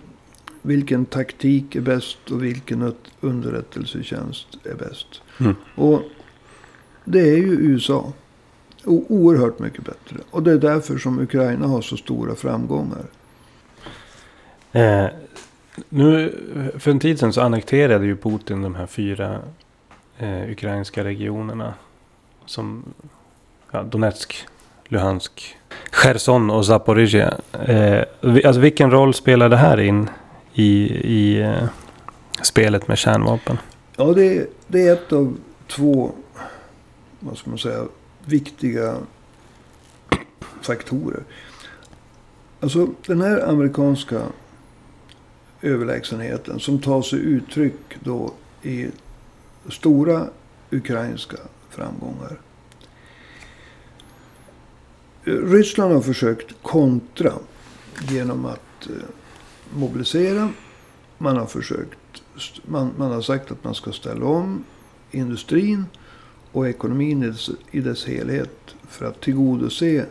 vilken 0.68 1.06
taktik 1.06 1.76
är 1.76 1.82
bäst 1.82 2.32
och 2.32 2.44
vilken 2.44 2.94
underrättelsetjänst 3.22 4.48
är 4.64 4.76
bäst? 4.76 5.22
Mm. 5.40 5.56
Och 5.76 6.02
det 7.06 7.20
är 7.20 7.38
ju 7.38 7.52
USA. 7.60 8.14
O- 8.86 9.06
oerhört 9.10 9.60
mycket 9.60 9.84
bättre. 9.86 10.18
Och 10.32 10.44
det 10.44 10.52
är 10.52 10.58
därför 10.58 10.98
som 10.98 11.20
Ukraina 11.20 11.68
har 11.68 11.82
så 11.82 11.98
stora 11.98 12.36
framgångar. 12.36 13.06
Eh, 14.72 15.06
Nu, 15.90 16.34
för 16.80 16.92
en 16.92 17.00
tid 17.00 17.20
sedan 17.20 17.34
så 17.34 17.42
annekterade 17.42 18.06
ju 18.06 18.16
Putin 18.18 18.62
de 18.62 18.76
här 18.76 18.86
fyra 18.88 19.40
eh, 20.18 20.50
ukrainska 20.52 21.04
regionerna. 21.04 21.74
Som 22.46 22.84
ja, 23.72 23.84
Donetsk, 23.84 24.46
Luhansk, 24.88 25.56
Cherson 25.92 26.50
och 26.50 26.66
Zaporizjzja. 26.66 27.38
Eh, 27.68 28.04
alltså 28.46 28.60
vilken 28.62 28.92
roll 28.92 29.14
spelar 29.14 29.50
det 29.50 29.58
här 29.58 29.80
in 29.80 30.10
i, 30.58 30.72
i 31.04 31.42
eh, 31.42 31.64
spelet 32.42 32.88
med 32.88 32.98
kärnvapen? 32.98 33.58
Ja, 33.96 34.14
det 34.14 34.38
är, 34.38 34.48
det 34.68 34.88
är 34.88 34.94
ett 34.94 35.14
av 35.14 35.38
två, 35.68 36.12
vad 37.20 37.38
ska 37.38 37.50
man 37.50 37.60
säga, 37.60 37.86
viktiga 38.26 38.98
faktorer. 40.62 41.24
Alltså 42.60 42.88
den 43.06 43.22
här 43.22 43.50
amerikanska 43.50 44.22
överlägsenheten 45.62 46.60
som 46.60 46.82
tar 46.82 47.02
sig 47.02 47.20
uttryck 47.20 47.98
då 48.00 48.34
i 48.62 48.88
stora 49.70 50.28
ukrainska 50.72 51.38
framgångar. 51.70 52.40
Ryssland 55.24 55.94
har 55.94 56.02
försökt 56.02 56.54
kontra 56.62 57.34
genom 58.10 58.46
att 58.46 58.88
eh, 58.90 58.94
mobilisera. 59.76 60.50
Man 61.18 61.38
har 61.38 61.46
försökt, 61.46 62.24
man, 62.66 62.92
man 62.98 63.12
har 63.12 63.22
sagt 63.22 63.52
att 63.52 63.64
man 63.64 63.76
ska 63.76 63.92
ställa 63.92 64.26
om 64.26 64.64
industrin 65.12 65.86
och 66.52 66.70
ekonomin 66.70 67.24
i 67.24 67.28
dess, 67.28 67.50
i 67.72 67.80
dess 67.80 68.06
helhet 68.06 68.76
för 68.88 69.06
att 69.06 69.22
tillgodose 69.22 70.06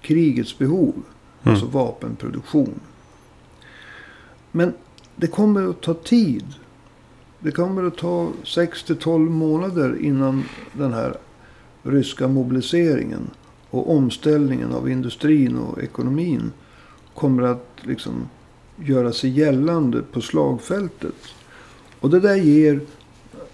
krigets 0.00 0.58
behov. 0.58 0.94
Mm. 0.94 1.54
Alltså 1.54 1.66
vapenproduktion. 1.66 2.80
Men 4.52 4.72
det 5.16 5.26
kommer 5.26 5.70
att 5.70 5.82
ta 5.82 5.94
tid. 5.94 6.44
Det 7.38 7.50
kommer 7.50 7.84
att 7.84 7.96
ta 7.96 8.32
6 8.44 8.84
12 9.00 9.30
månader 9.30 9.98
innan 10.00 10.44
den 10.72 10.92
här 10.92 11.16
ryska 11.82 12.28
mobiliseringen 12.28 13.30
och 13.70 13.96
omställningen 13.96 14.72
av 14.72 14.90
industrin 14.90 15.56
och 15.56 15.82
ekonomin 15.82 16.52
kommer 17.14 17.42
att 17.42 17.68
liksom 17.82 18.28
göra 18.84 19.12
sig 19.12 19.30
gällande 19.30 20.02
på 20.02 20.20
slagfältet. 20.20 21.14
Och 22.00 22.10
det 22.10 22.20
där 22.20 22.36
ger, 22.36 22.80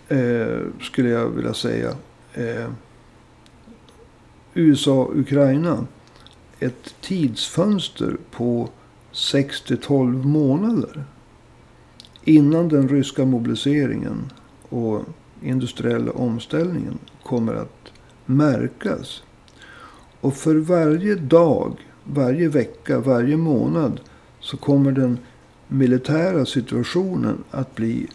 eh, 0.09 0.61
skulle 0.81 1.09
jag 1.09 1.29
vilja 1.29 1.55
säga, 1.55 1.91
eh, 2.35 2.71
USA-Ukraina 4.55 5.87
ett 6.61 6.95
tidsfönster 7.00 8.17
på 8.31 8.69
6 9.12 9.62
12 9.83 10.26
månader. 10.26 11.05
Innan 12.25 12.69
den 12.69 12.88
ryska 12.88 13.25
mobiliseringen 13.25 14.33
och 14.69 15.02
industriella 15.43 16.12
omställningen 16.12 16.99
kommer 17.23 17.55
att 17.55 17.93
märkas. 18.26 19.23
Och 20.21 20.35
för 20.35 20.55
varje 20.55 21.14
dag, 21.14 21.76
varje 22.05 22.49
vecka, 22.49 23.00
varje 23.00 23.37
månad 23.37 24.00
så 24.42 24.56
kommer 24.56 24.92
den 24.92 25.18
militära 25.68 26.46
situationen 26.46 27.44
att 27.50 27.75
bli 27.75 28.06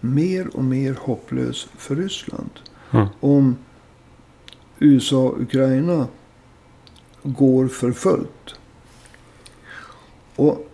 mer 0.00 0.56
och 0.56 0.64
mer 0.64 0.94
hopplös 1.00 1.68
för 1.76 1.96
Ryssland. 1.96 2.50
Mm. 2.90 3.06
Om 3.20 3.56
USA 4.78 5.28
och 5.28 5.40
Ukraina 5.40 6.06
går 7.22 7.68
för 7.68 7.92
fullt. 7.92 8.54
Och 10.36 10.68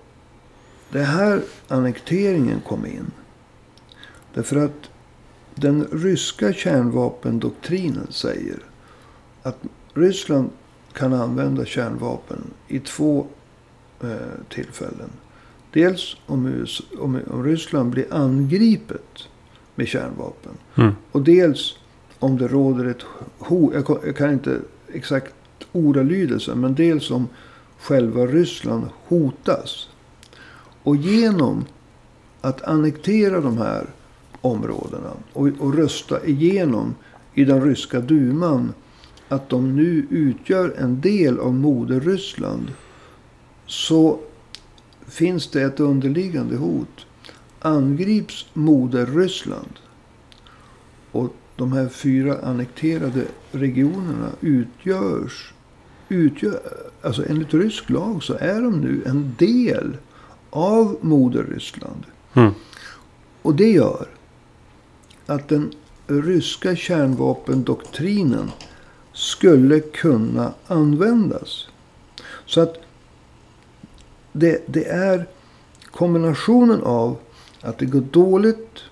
det 0.91 1.03
här 1.03 1.43
annekteringen 1.69 2.61
kom 2.61 2.87
in. 2.87 3.11
Därför 4.35 4.57
att 4.57 4.91
den 5.55 5.85
ryska 5.93 6.53
kärnvapendoktrinen 6.53 8.07
säger 8.11 8.59
att 9.43 9.59
Ryssland 9.95 10.51
kan 10.93 11.13
använda 11.13 11.65
kärnvapen 11.65 12.51
i 12.69 12.81
två 12.81 13.27
eh, 14.03 14.09
tillfällen. 14.49 15.11
Dels 15.73 16.17
om, 16.27 16.47
US, 16.47 16.83
om, 16.99 17.21
om, 17.31 17.45
Ryssland 17.45 17.91
blir 17.91 18.15
angripet 18.15 19.29
med 19.75 19.89
kärnvapen. 19.89 20.53
Mm. 20.75 20.93
Och 21.13 21.23
dels 21.23 21.79
om 22.19 22.39
det 22.39 22.49
råder 22.49 22.85
ett 22.85 23.03
hot. 23.39 23.75
Jag, 23.75 23.99
jag 24.07 24.17
kan 24.17 24.33
inte 24.33 24.61
exakt 24.93 25.35
ordalydelsen. 25.73 26.61
Men 26.61 26.75
dels 26.75 27.11
om 27.11 27.29
själva 27.79 28.27
Ryssland 28.27 28.87
hotas. 29.07 29.89
Och 30.83 30.97
genom 30.97 31.65
att 32.41 32.63
annektera 32.63 33.41
de 33.41 33.59
här 33.59 33.87
områdena 34.41 35.11
och, 35.33 35.49
och 35.59 35.75
rösta 35.75 36.27
igenom 36.27 36.95
i 37.35 37.45
den 37.45 37.65
ryska 37.65 38.01
duman 38.01 38.73
att 39.29 39.49
de 39.49 39.77
nu 39.77 40.07
utgör 40.11 40.75
en 40.79 41.01
del 41.01 41.39
av 41.39 41.55
moder 41.55 42.01
Ryssland. 42.01 42.73
Så 43.69 44.19
finns 45.07 45.51
det 45.51 45.63
ett 45.63 45.81
underliggande 45.81 46.57
hot. 46.57 47.07
Angrips 47.61 48.47
moder 48.53 49.07
Ryssland 49.07 49.73
och 51.13 51.35
de 51.57 51.73
här 51.73 51.89
fyra 51.89 52.39
annekterade 52.43 53.25
regionerna 53.53 54.31
utgörs 54.41 55.53
utgör, 56.09 56.61
alltså 57.03 57.25
enligt 57.29 57.55
rysk 57.55 57.91
lag 57.91 58.23
så 58.23 58.35
är 58.35 58.63
de 58.63 58.81
nu 58.81 59.03
en 59.07 59.35
del 59.39 59.97
av 60.51 60.97
moder 61.01 61.45
Ryssland. 61.45 62.07
Mm. 62.35 62.53
Och 63.43 63.55
det 63.55 63.71
gör 63.71 64.07
att 65.27 65.49
den 65.49 65.73
ryska 66.07 66.77
kärnvapendoktrinen 66.77 68.51
skulle 69.13 69.81
kunna 69.81 70.53
användas. 70.67 71.69
Så 72.47 72.61
att 72.61 72.77
det, 74.39 74.63
det 74.67 74.85
är 74.85 75.27
kombinationen 75.91 76.83
av 76.83 77.17
att 77.61 77.79
det 77.79 77.87
går 77.87 78.01
dåligt 78.01 78.83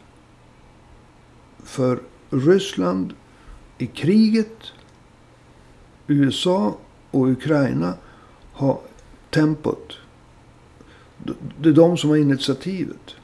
för 1.64 2.00
Ryssland 2.30 3.14
i 3.78 3.86
kriget. 3.86 4.72
USA 6.06 6.76
och 7.10 7.26
Ukraina 7.26 7.94
har 8.52 8.80
tempot. 9.30 9.92
Det 11.60 11.68
är 11.68 11.72
de 11.72 11.96
som 11.96 12.10
har 12.10 12.16
initiativet. 12.16 13.14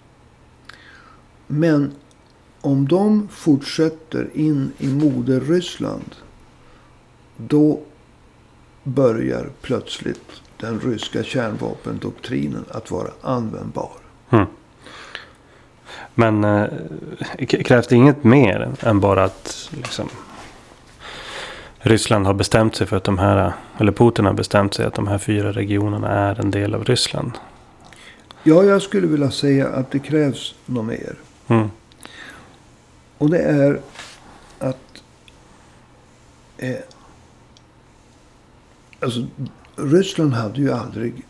Men 1.46 1.92
om 2.60 2.88
de 2.88 3.28
fortsätter 3.28 4.30
in 4.34 4.72
i 4.78 4.86
moder 4.86 5.40
Ryssland. 5.40 6.14
Då 7.36 7.80
börjar 8.82 9.50
plötsligt 9.60 10.41
den 10.62 10.80
ryska 10.80 11.22
kärnvapendoktrinen 11.22 12.64
att 12.70 12.90
vara 12.90 13.10
användbar. 13.20 13.92
Mm. 14.30 14.46
Men 16.14 16.44
äh, 16.44 17.46
krävs 17.46 17.86
det 17.86 17.96
inget 17.96 18.24
mer 18.24 18.70
än 18.80 19.00
bara 19.00 19.24
att 19.24 19.70
liksom, 19.72 20.08
Ryssland 21.78 22.26
har 22.26 22.34
bestämt 22.34 22.76
sig 22.76 22.86
för 22.86 22.96
att 22.96 23.04
de 23.04 23.18
här, 23.18 23.52
eller 23.78 23.92
Putin 23.92 24.24
har 24.24 24.32
bestämt 24.32 24.74
sig 24.74 24.86
att 24.86 24.94
de 24.94 25.08
här 25.08 25.18
fyra 25.18 25.52
regionerna 25.52 26.08
är 26.08 26.40
en 26.40 26.50
del 26.50 26.74
av 26.74 26.84
Ryssland? 26.84 27.32
Ja, 28.42 28.64
jag 28.64 28.82
skulle 28.82 29.06
vilja 29.06 29.30
säga 29.30 29.68
att 29.68 29.90
det 29.90 29.98
krävs 29.98 30.54
något 30.66 30.84
mer. 30.84 31.14
Mm. 31.48 31.70
Och 33.18 33.30
det 33.30 33.38
är 33.38 33.80
att 34.58 35.02
eh, 36.58 36.76
alltså, 39.00 39.26
Ryssland 39.82 40.32
hade 40.32 40.60
ju 40.60 40.72
aldrig 40.72 41.26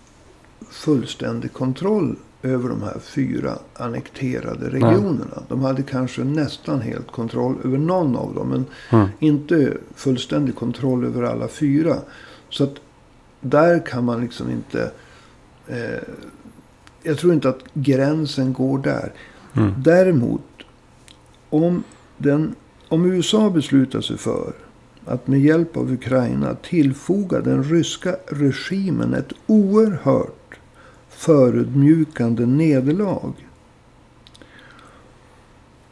fullständig 0.71 1.53
kontroll 1.53 2.17
över 2.43 2.69
de 2.69 2.83
här 2.83 2.99
fyra 2.99 3.59
annekterade 3.75 4.71
regionerna. 4.71 5.35
Nej. 5.37 5.45
De 5.49 5.61
hade 5.61 5.83
kanske 5.83 6.25
nästan 6.25 6.81
helt 6.81 7.13
kontroll 7.13 7.57
över 7.65 7.79
någon 7.79 8.17
av 8.17 8.35
dem. 8.35 8.49
Men 8.49 8.65
mm. 8.91 9.09
inte 9.19 9.77
fullständig 9.95 10.55
kontroll 10.55 11.05
över 11.05 11.23
alla 11.23 11.49
fyra. 11.49 11.97
Så 12.49 12.65
att 12.65 12.75
där 13.41 13.87
kan 13.87 14.05
man 14.05 14.21
liksom 14.21 14.51
inte... 14.51 14.91
Eh, 15.69 16.03
jag 17.03 17.19
tror 17.19 17.33
inte 17.33 17.49
att 17.49 17.65
gränsen 17.75 18.53
går 18.53 18.79
där. 18.79 19.13
Mm. 19.55 19.75
Däremot 19.79 20.43
om, 21.51 21.85
den, 22.17 22.55
om 22.89 23.05
USA 23.05 23.51
beslutar 23.51 24.01
sig 24.01 24.19
för 24.19 24.53
att 25.07 25.27
med 25.27 25.41
hjälp 25.41 25.77
av 25.77 25.93
Ukraina 25.93 26.55
tillfoga 26.55 27.41
den 27.41 27.65
ryska 27.65 28.17
regimen 28.27 29.15
ett 29.15 29.33
oerhört 29.47 30.59
förödmjukande 31.09 32.47
nederlag. 32.47 33.33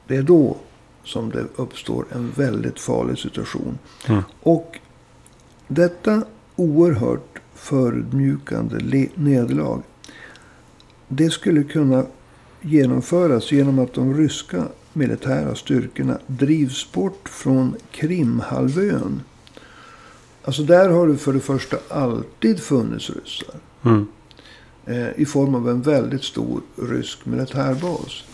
Det 0.06 0.16
är 0.16 0.22
då 0.22 0.56
som 1.04 1.30
det 1.30 1.44
uppstår 1.56 2.04
en 2.12 2.30
väldigt 2.30 2.80
farlig 2.80 3.18
situation. 3.18 3.78
Mm. 4.08 4.22
Och 4.40 4.78
detta 5.68 6.22
oerhört 6.56 7.40
förödmjukande 7.54 9.08
nederlag. 9.14 9.82
Det 11.08 11.30
skulle 11.30 11.62
kunna 11.62 12.04
genomföras 12.60 13.52
genom 13.52 13.78
att 13.78 13.94
de 13.94 14.16
ryska 14.16 14.64
militära 14.92 15.54
styrkorna 15.54 16.18
drivs 16.26 16.92
bort 16.92 17.28
från 17.28 17.76
Krimhalvön. 17.90 19.22
Alltså 20.44 20.62
där 20.62 20.88
har 20.88 21.08
det 21.08 21.16
för 21.16 21.32
det 21.32 21.40
första 21.40 21.76
alltid 21.88 22.60
funnits 22.60 23.10
ryssar. 23.10 23.54
Mm. 23.84 24.06
Eh, 24.86 25.20
I 25.20 25.26
form 25.26 25.54
av 25.54 25.68
en 25.68 25.82
väldigt 25.82 26.24
stor 26.24 26.60
rysk 26.76 27.26
militärbas. 27.26 28.24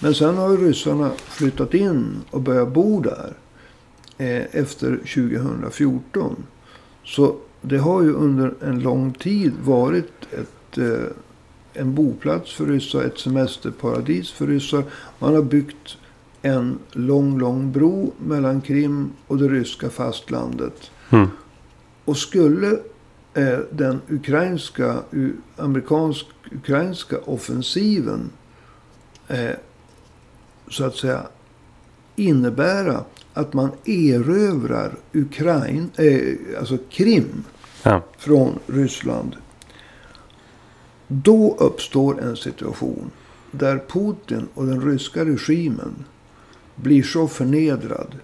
Men 0.00 0.14
sen 0.14 0.36
har 0.36 0.50
ju 0.50 0.56
ryssarna 0.56 1.10
flyttat 1.18 1.74
in 1.74 2.16
och 2.30 2.40
börjat 2.40 2.72
bo 2.72 3.00
där. 3.00 3.32
Eh, 4.18 4.42
efter 4.52 4.96
2014. 4.96 6.36
Så 7.04 7.36
det 7.60 7.78
har 7.78 8.02
ju 8.02 8.12
under 8.12 8.54
en 8.60 8.80
lång 8.80 9.12
tid 9.12 9.52
varit 9.64 10.12
ett, 10.30 10.78
eh, 10.78 11.12
en 11.74 11.94
boplats 11.94 12.52
för 12.52 12.66
ryssar. 12.66 13.02
Ett 13.02 13.18
semesterparadis 13.18 14.30
för 14.30 14.46
ryssar. 14.46 14.84
Man 15.18 15.34
har 15.34 15.42
byggt 15.42 15.96
en 16.42 16.78
lång, 16.92 17.38
lång 17.38 17.72
bro 17.72 18.12
mellan 18.18 18.60
Krim 18.60 19.10
och 19.26 19.38
det 19.38 19.48
ryska 19.48 19.90
fastlandet. 19.90 20.90
Mm. 21.10 21.28
Och 22.04 22.16
skulle 22.16 22.70
eh, 23.34 23.58
den 23.70 24.00
ukrainska, 24.08 24.96
amerikansk-ukrainska 25.56 27.18
offensiven 27.18 28.30
eh, 29.28 29.50
så 30.68 30.84
att 30.84 30.96
säga 30.96 31.26
innebära 32.16 33.04
att 33.34 33.52
man 33.52 33.70
erövrar 33.84 34.94
Ukraina, 35.12 35.88
eh, 35.96 36.36
alltså 36.58 36.78
Krim 36.90 37.44
Ja. 37.82 38.02
från 38.18 38.58
Ryssland. 38.66 39.36
Då 41.12 41.56
uppstår 41.58 42.20
en 42.22 42.36
situation 42.36 43.10
där 43.50 43.82
Putin 43.88 44.48
och 44.54 44.66
den 44.66 44.80
ryska 44.80 45.24
regimen 45.24 46.04
blir 46.74 47.02
så 47.02 47.28
förnedrad 47.28 48.14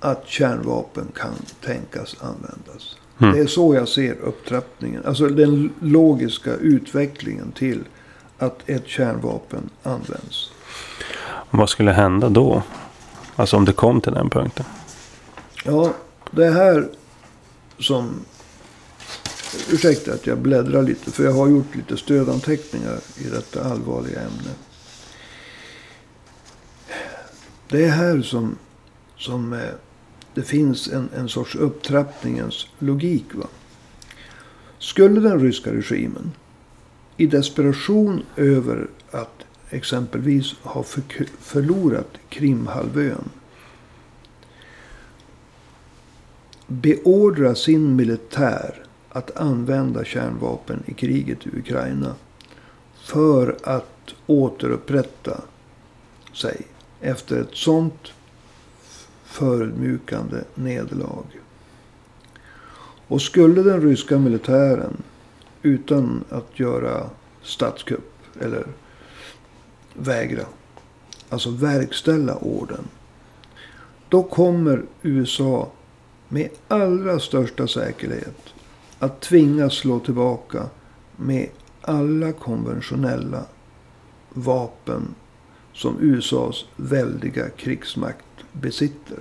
att 0.00 0.28
kärnvapen 0.28 1.06
kan 1.14 1.34
tänkas 1.64 2.16
användas. 2.20 2.96
Mm. 3.18 3.34
Det 3.34 3.40
är 3.40 3.46
så 3.46 3.74
jag 3.74 3.88
ser 3.88 4.14
upptrappningen. 4.20 5.02
Alltså 5.04 5.26
den 5.26 5.72
logiska 5.80 6.54
utvecklingen 6.54 7.52
till 7.52 7.84
att 8.38 8.68
ett 8.68 8.88
kärnvapen 8.88 9.70
används. 9.82 10.52
Vad 11.50 11.68
skulle 11.68 11.92
hända 11.92 12.28
då? 12.28 12.62
Alltså 13.36 13.56
om 13.56 13.64
det 13.64 13.72
kom 13.72 14.00
till 14.00 14.12
den 14.12 14.30
punkten. 14.30 14.64
Ja, 15.64 15.92
det 16.30 16.46
är 16.46 16.52
här 16.52 16.88
som... 17.78 18.20
Ursäkta 19.70 20.12
att 20.12 20.26
jag 20.26 20.38
bläddrar 20.38 20.82
lite. 20.82 21.10
För 21.10 21.24
jag 21.24 21.32
har 21.32 21.48
gjort 21.48 21.76
lite 21.76 21.96
stödanteckningar 21.96 23.00
i 23.18 23.24
detta 23.24 23.64
allvarliga 23.64 24.20
ämne. 24.20 24.50
Det 27.68 27.84
är 27.84 27.90
här 27.90 28.22
som, 28.22 28.56
som 29.16 29.52
eh, 29.52 29.60
det 30.34 30.42
finns 30.42 30.88
en, 30.88 31.08
en 31.16 31.28
sorts 31.28 31.54
upptrappningens 31.54 32.66
logik. 32.78 33.24
Va? 33.34 33.46
Skulle 34.78 35.20
den 35.20 35.40
ryska 35.40 35.72
regimen 35.72 36.32
i 37.16 37.26
desperation 37.26 38.22
över 38.36 38.86
att 39.10 39.44
exempelvis 39.70 40.54
ha 40.62 40.82
för, 40.82 41.02
förlorat 41.40 42.10
Krimhalvön 42.28 43.28
beordra 46.68 47.54
sin 47.54 47.96
militär 47.96 48.87
att 49.10 49.36
använda 49.36 50.04
kärnvapen 50.04 50.82
i 50.86 50.94
kriget 50.94 51.46
i 51.46 51.58
Ukraina 51.58 52.14
för 52.94 53.56
att 53.62 54.14
återupprätta 54.26 55.40
sig 56.34 56.66
efter 57.00 57.40
ett 57.40 57.54
sånt 57.54 58.12
förödmjukande 59.24 60.36
nederlag. 60.54 61.24
Och 63.08 63.22
skulle 63.22 63.62
den 63.62 63.80
ryska 63.80 64.18
militären 64.18 65.02
utan 65.62 66.24
att 66.28 66.60
göra 66.60 67.10
statskupp 67.42 68.12
eller 68.40 68.66
vägra, 69.94 70.44
alltså 71.28 71.50
verkställa 71.50 72.36
orden. 72.36 72.84
Då 74.08 74.22
kommer 74.22 74.82
USA 75.02 75.68
med 76.28 76.48
allra 76.68 77.18
största 77.18 77.66
säkerhet 77.66 78.54
att 78.98 79.20
tvingas 79.20 79.74
slå 79.74 79.98
tillbaka 79.98 80.66
med 81.16 81.48
alla 81.82 82.32
konventionella 82.32 83.44
vapen 84.30 85.14
som 85.72 85.96
USAs 86.00 86.64
väldiga 86.76 87.48
krigsmakt 87.48 88.24
besitter. 88.52 89.18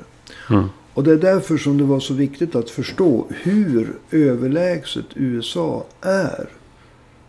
Mm. 0.49 0.69
Och 0.93 1.03
det 1.03 1.11
är 1.11 1.17
därför 1.17 1.57
som 1.57 1.77
det 1.77 1.83
var 1.83 1.99
så 1.99 2.13
viktigt 2.13 2.55
att 2.55 2.69
förstå 2.69 3.27
hur 3.29 3.93
överlägset 4.11 5.05
USA 5.15 5.85
är 6.01 6.49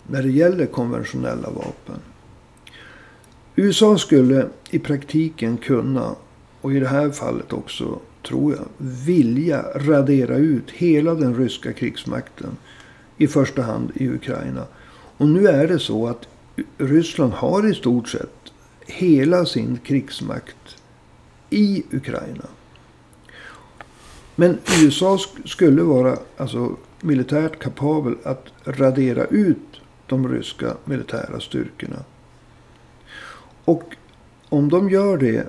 när 0.07 0.23
det 0.23 0.31
gäller 0.31 0.67
konventionella 0.67 1.51
vapen. 1.51 2.01
USA 3.57 3.99
skulle 3.99 4.49
i 4.71 4.79
praktiken 4.79 5.57
kunna, 5.57 6.15
och 6.61 6.73
i 6.73 6.81
det 6.81 6.89
här 6.89 7.11
fallet 7.11 7.53
också 7.53 7.99
tror 8.29 8.55
jag, 8.55 8.69
vilja 8.79 9.65
radera 9.75 10.37
ut 10.37 10.71
hela 10.71 11.15
den 11.15 11.35
ryska 11.35 11.73
krigsmakten. 11.73 12.57
I 13.17 13.27
första 13.27 13.63
hand 13.63 13.91
i 13.95 14.09
Ukraina. 14.09 14.67
Och 15.17 15.29
nu 15.29 15.47
är 15.47 15.69
det 15.69 15.79
så 15.79 16.07
att 16.07 16.29
Ryssland 16.79 17.33
har 17.33 17.71
i 17.71 17.75
stort 17.75 18.09
sett 18.09 18.53
hela 18.87 19.47
sin 19.47 19.79
krigsmakt 19.85 20.77
i 21.51 21.83
Ukraina. 21.93 22.45
Men 24.37 24.59
USA 24.83 25.19
skulle 25.45 25.83
vara 25.83 26.19
alltså, 26.37 26.77
militärt 27.01 27.59
kapabel 27.59 28.15
att 28.25 28.47
radera 28.65 29.25
ut 29.25 29.81
de 30.07 30.29
ryska 30.29 30.77
militära 30.85 31.41
styrkorna. 31.41 32.05
Och 33.65 33.85
om 34.49 34.69
de 34.69 34.91
gör 34.91 35.17
det 35.17 35.47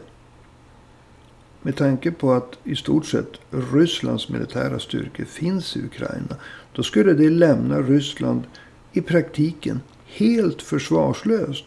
med 1.61 1.75
tanke 1.75 2.11
på 2.11 2.33
att 2.33 2.57
i 2.63 2.75
stort 2.75 3.05
sett 3.05 3.31
Rysslands 3.73 4.29
militära 4.29 4.79
styrkor 4.79 5.25
finns 5.25 5.77
i 5.77 5.85
Ukraina. 5.85 6.35
Då 6.73 6.83
skulle 6.83 7.13
det 7.13 7.29
lämna 7.29 7.81
Ryssland 7.81 8.43
i 8.91 9.01
praktiken 9.01 9.81
helt 10.05 10.61
försvarslöst. 10.61 11.65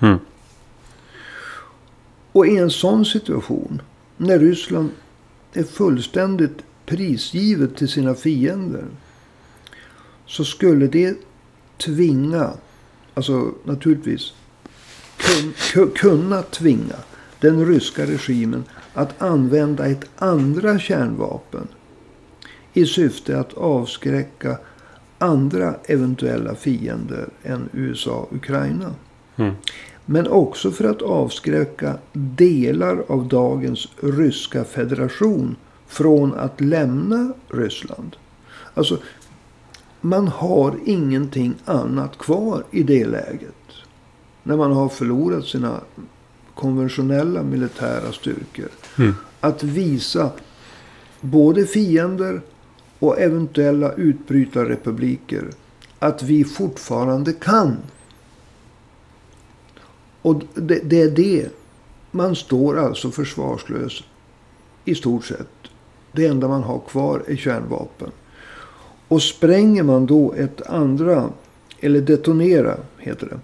Mm. 0.00 0.18
Och 2.32 2.46
i 2.46 2.56
en 2.56 2.70
sån 2.70 3.04
situation, 3.04 3.82
när 4.16 4.38
Ryssland 4.38 4.90
är 5.52 5.62
fullständigt 5.64 6.58
prisgivet 6.86 7.76
till 7.76 7.88
sina 7.88 8.14
fiender. 8.14 8.84
Så 10.26 10.44
skulle 10.44 10.86
det 10.86 11.16
tvinga, 11.78 12.52
alltså 13.14 13.54
naturligtvis 13.64 14.32
kun, 15.16 15.52
ku- 15.52 15.90
kunna 15.94 16.42
tvinga 16.42 16.96
den 17.40 17.66
ryska 17.66 18.06
regimen 18.06 18.64
att 18.94 19.22
använda 19.22 19.86
ett 19.86 20.10
andra 20.16 20.78
kärnvapen 20.78 21.68
i 22.72 22.86
syfte 22.86 23.40
att 23.40 23.54
avskräcka 23.54 24.58
andra 25.18 25.74
eventuella 25.84 26.54
fiender 26.54 27.28
än 27.42 27.68
USA 27.72 28.16
och 28.16 28.36
Ukraina. 28.36 28.94
Mm. 29.36 29.54
Men 30.04 30.28
också 30.28 30.70
för 30.70 30.84
att 30.84 31.02
avskräcka 31.02 31.98
delar 32.12 33.04
av 33.08 33.28
dagens 33.28 33.88
ryska 34.02 34.64
federation 34.64 35.56
från 35.86 36.34
att 36.34 36.60
lämna 36.60 37.32
Ryssland. 37.48 38.16
Alltså, 38.74 38.98
man 40.00 40.28
har 40.28 40.78
ingenting 40.84 41.54
annat 41.64 42.18
kvar 42.18 42.64
i 42.70 42.82
det 42.82 43.06
läget. 43.06 43.54
När 44.42 44.56
man 44.56 44.72
har 44.72 44.88
förlorat 44.88 45.44
sina 45.44 45.80
konventionella 46.54 47.42
militära 47.42 48.12
styrkor. 48.12 48.68
Mm. 48.98 49.14
Att 49.40 49.62
visa 49.62 50.30
både 51.20 51.66
fiender 51.66 52.42
och 52.98 53.20
eventuella 53.20 53.92
utbrytarrepubliker 53.92 55.50
att 55.98 56.22
vi 56.22 56.44
fortfarande 56.44 57.32
kan. 57.32 57.76
Och 60.22 60.42
det, 60.54 60.80
det 60.84 61.02
är 61.02 61.10
det. 61.10 61.48
Man 62.10 62.36
står 62.36 62.78
alltså 62.78 63.10
försvarslös 63.10 64.04
i 64.84 64.94
stort 64.94 65.24
sett. 65.24 65.48
Det 66.12 66.26
enda 66.26 66.48
man 66.48 66.62
har 66.62 66.78
kvar 66.78 67.22
är 67.26 67.36
kärnvapen. 67.36 68.10
Och 69.08 69.22
spränger 69.22 69.82
man 69.82 70.06
då 70.06 70.32
ett 70.32 70.66
andra, 70.66 71.30
eller 71.80 72.00
detonera 72.00 72.76
heter 72.98 73.26
det, 73.26 73.40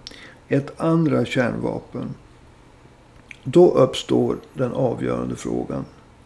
ett 0.56 0.80
andra 0.80 1.24
kärnvapen. 1.24 2.14
Då 3.48 3.70
uppstår 3.70 4.36
den 4.54 4.72
avgörande 4.72 5.36
frågan. 5.36 5.84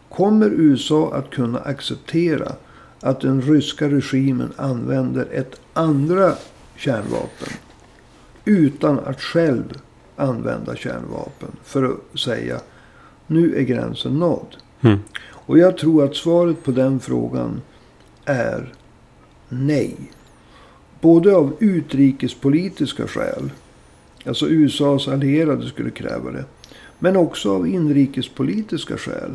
Kommer 0.09 0.49
USA 0.49 1.13
att 1.13 1.29
kunna 1.29 1.59
acceptera 1.59 2.51
att 2.99 3.21
den 3.21 3.41
ryska 3.41 3.89
regimen 3.89 4.53
använder 4.55 5.27
ett 5.31 5.61
andra 5.73 6.33
kärnvapen 6.75 7.49
utan 8.45 8.99
att 8.99 9.21
själv 9.21 9.73
använda 10.15 10.75
kärnvapen. 10.75 11.49
För 11.63 11.83
att 11.83 12.19
säga 12.19 12.59
nu 13.27 13.55
är 13.55 13.61
gränsen 13.61 14.19
nådd. 14.19 14.55
Mm. 14.81 14.99
Och 15.29 15.57
jag 15.57 15.77
tror 15.77 16.03
att 16.03 16.15
svaret 16.15 16.63
på 16.63 16.71
den 16.71 16.99
frågan 16.99 17.61
är 18.25 18.73
nej. 19.49 19.95
Både 21.01 21.35
av 21.35 21.53
utrikespolitiska 21.59 23.07
skäl. 23.07 23.51
Alltså 24.25 24.47
USAs 24.47 25.07
allierade 25.07 25.67
skulle 25.67 25.91
kräva 25.91 26.31
det. 26.31 26.45
Men 27.03 27.17
också 27.17 27.55
av 27.55 27.67
inrikespolitiska 27.67 28.97
skäl. 28.97 29.31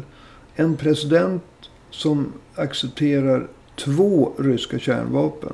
En 0.55 0.77
president 0.77 1.43
som 1.91 2.33
accepterar 2.55 3.49
två 3.77 4.33
ryska 4.39 4.79
kärnvapen. 4.79 5.53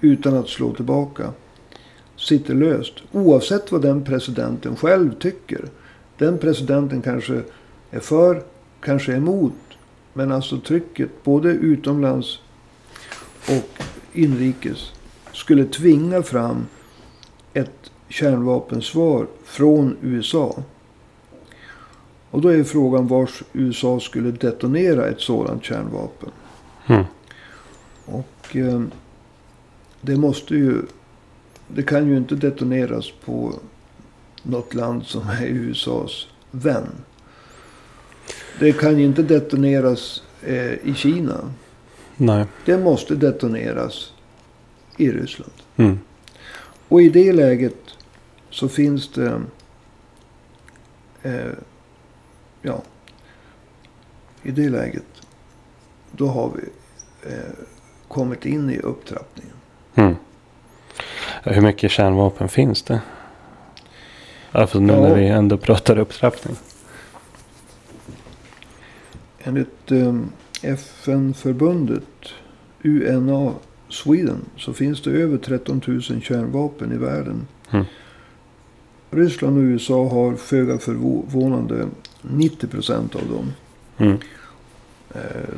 Utan 0.00 0.36
att 0.36 0.48
slå 0.48 0.74
tillbaka. 0.74 1.32
Sitter 2.16 2.54
löst. 2.54 2.94
Oavsett 3.12 3.72
vad 3.72 3.82
den 3.82 4.04
presidenten 4.04 4.76
själv 4.76 5.14
tycker. 5.18 5.64
Den 6.18 6.38
presidenten 6.38 7.02
kanske 7.02 7.42
är 7.90 8.00
för, 8.00 8.42
kanske 8.80 9.12
är 9.12 9.16
emot. 9.16 9.52
Men 10.12 10.32
alltså 10.32 10.60
trycket 10.60 11.24
både 11.24 11.48
utomlands 11.48 12.38
och 13.48 13.82
inrikes 14.12 14.92
skulle 15.32 15.64
tvinga 15.64 16.22
fram 16.22 16.66
ett 17.52 17.91
kärnvapensvar 18.12 19.26
från 19.44 19.96
USA. 20.02 20.62
Och 22.30 22.40
då 22.40 22.48
är 22.48 22.64
frågan 22.64 23.06
vars 23.06 23.42
USA 23.52 24.00
skulle 24.00 24.30
detonera 24.30 25.08
ett 25.08 25.20
sådant 25.20 25.64
kärnvapen. 25.64 26.30
Mm. 26.86 27.04
Och 28.04 28.56
eh, 28.56 28.82
det 30.00 30.16
måste 30.16 30.54
ju... 30.54 30.82
Det 31.68 31.82
kan 31.82 32.08
ju 32.08 32.16
inte 32.16 32.34
detoneras 32.34 33.12
på 33.24 33.52
något 34.42 34.74
land 34.74 35.04
som 35.04 35.28
är 35.28 35.46
USAs 35.46 36.26
vän. 36.50 36.88
Det 38.58 38.72
kan 38.72 38.98
ju 38.98 39.04
inte 39.04 39.22
detoneras 39.22 40.22
eh, 40.42 40.72
i 40.72 40.94
Kina. 40.96 41.52
Nej. 42.16 42.46
Det 42.64 42.78
måste 42.78 43.14
detoneras 43.14 44.12
i 44.96 45.10
Ryssland. 45.10 45.52
Mm. 45.76 45.98
Och 46.88 47.02
i 47.02 47.08
det 47.08 47.32
läget 47.32 47.76
så 48.52 48.68
finns 48.68 49.08
det... 49.08 49.40
Eh, 51.22 51.52
ja. 52.62 52.82
I 54.42 54.50
det 54.50 54.68
läget. 54.68 55.04
Då 56.10 56.26
har 56.26 56.52
vi 56.56 56.62
eh, 57.30 57.52
kommit 58.08 58.46
in 58.46 58.70
i 58.70 58.78
upptrappningen. 58.78 59.54
Mm. 59.94 60.14
Hur 61.42 61.60
mycket 61.60 61.90
kärnvapen 61.90 62.48
finns 62.48 62.82
det? 62.82 63.00
Alltså 64.52 64.80
nu 64.80 64.92
Ja. 64.92 65.00
när 65.00 65.14
vi 65.14 65.26
ändå 65.28 65.56
pratar 65.56 65.98
upptrappning. 65.98 66.56
Enligt 69.38 69.90
eh, 69.90 70.16
FN-förbundet 70.62 72.04
UNA 72.84 73.54
Sweden 73.88 74.44
så 74.56 74.72
finns 74.72 75.02
det 75.02 75.10
över 75.10 75.38
13 75.38 75.82
000 75.86 76.02
kärnvapen 76.02 76.92
i 76.92 76.96
världen. 76.96 77.46
Mm. 77.70 77.84
Ryssland 79.14 79.58
och 79.58 79.62
USA 79.62 80.08
har 80.08 80.34
föga 80.34 80.78
förvånande 80.78 81.88
90 82.22 82.66
procent 82.66 83.14
av 83.14 83.22
dem. 83.28 83.52
Mm. 83.98 84.18
Eh, 85.14 85.54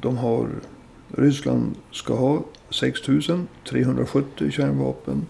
De 0.00 0.16
har, 0.16 0.48
Ryssland 1.08 1.74
ska 1.92 2.14
ha 2.14 2.44
6 2.70 3.00
370 3.70 4.50
kärnvapen. 4.50 5.26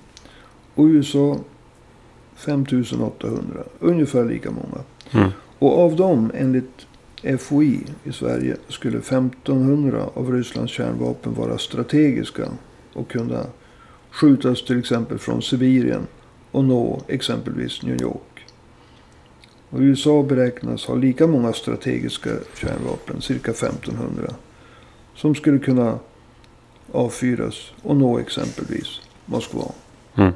Och 0.74 0.84
USA 0.84 1.38
5 2.34 2.66
800. 3.00 3.64
Ungefär 3.80 4.24
lika 4.24 4.50
många. 4.50 4.84
Mm. 5.10 5.30
Och 5.58 5.78
av 5.78 5.96
dem, 5.96 6.30
enligt 6.34 6.86
FOI 7.38 7.80
i 8.04 8.12
Sverige, 8.12 8.56
skulle 8.68 8.98
1500 8.98 10.04
av 10.14 10.32
Rysslands 10.32 10.72
kärnvapen 10.72 11.34
vara 11.34 11.58
strategiska. 11.58 12.48
Och 12.92 13.10
kunna 13.10 13.46
skjutas 14.10 14.64
till 14.64 14.78
exempel 14.78 15.18
från 15.18 15.42
Sibirien 15.42 16.06
och 16.56 16.64
nå 16.64 17.00
exempelvis 17.08 17.82
New 17.82 18.02
York. 18.02 18.46
Och 19.70 19.78
USA 19.80 20.22
beräknas 20.22 20.84
ha 20.86 20.94
lika 20.94 21.26
många 21.26 21.52
strategiska 21.52 22.30
kärnvapen, 22.60 23.20
cirka 23.20 23.50
1500. 23.50 24.34
Som 25.14 25.34
skulle 25.34 25.58
kunna 25.58 25.98
avfyras 26.92 27.54
och 27.82 27.96
nå 27.96 28.18
exempelvis 28.18 29.00
Moskva, 29.26 29.64
Mm. 30.14 30.32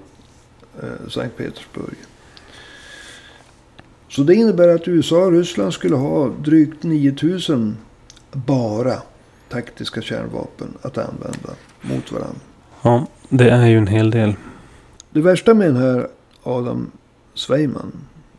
eh, 0.83 1.09
Sankt 1.09 1.37
Petersburg. 1.37 1.95
Så 4.09 4.23
det 4.23 4.35
innebär 4.35 4.69
att 4.69 4.89
USA 4.89 5.25
och 5.25 5.33
Ryssland 5.33 5.73
skulle 5.73 5.97
ha 5.97 6.29
drygt 6.29 6.83
9000 6.83 7.77
bara 8.33 9.03
taktiska 9.49 10.03
kärnvapen 10.03 10.69
att 10.83 10.99
använda 10.99 11.51
mot 11.81 12.13
varandra. 12.13 12.41
Ja, 12.83 13.07
det 13.29 13.51
är 13.51 13.67
ju 13.67 13.79
en 13.79 13.87
hel 13.87 14.11
del. 14.11 14.35
Det 15.11 15.21
värsta 15.21 15.55
med 15.55 15.67
den 15.67 15.77
här 15.77 16.09
Adam 16.43 16.91
Sveiman. 17.35 17.93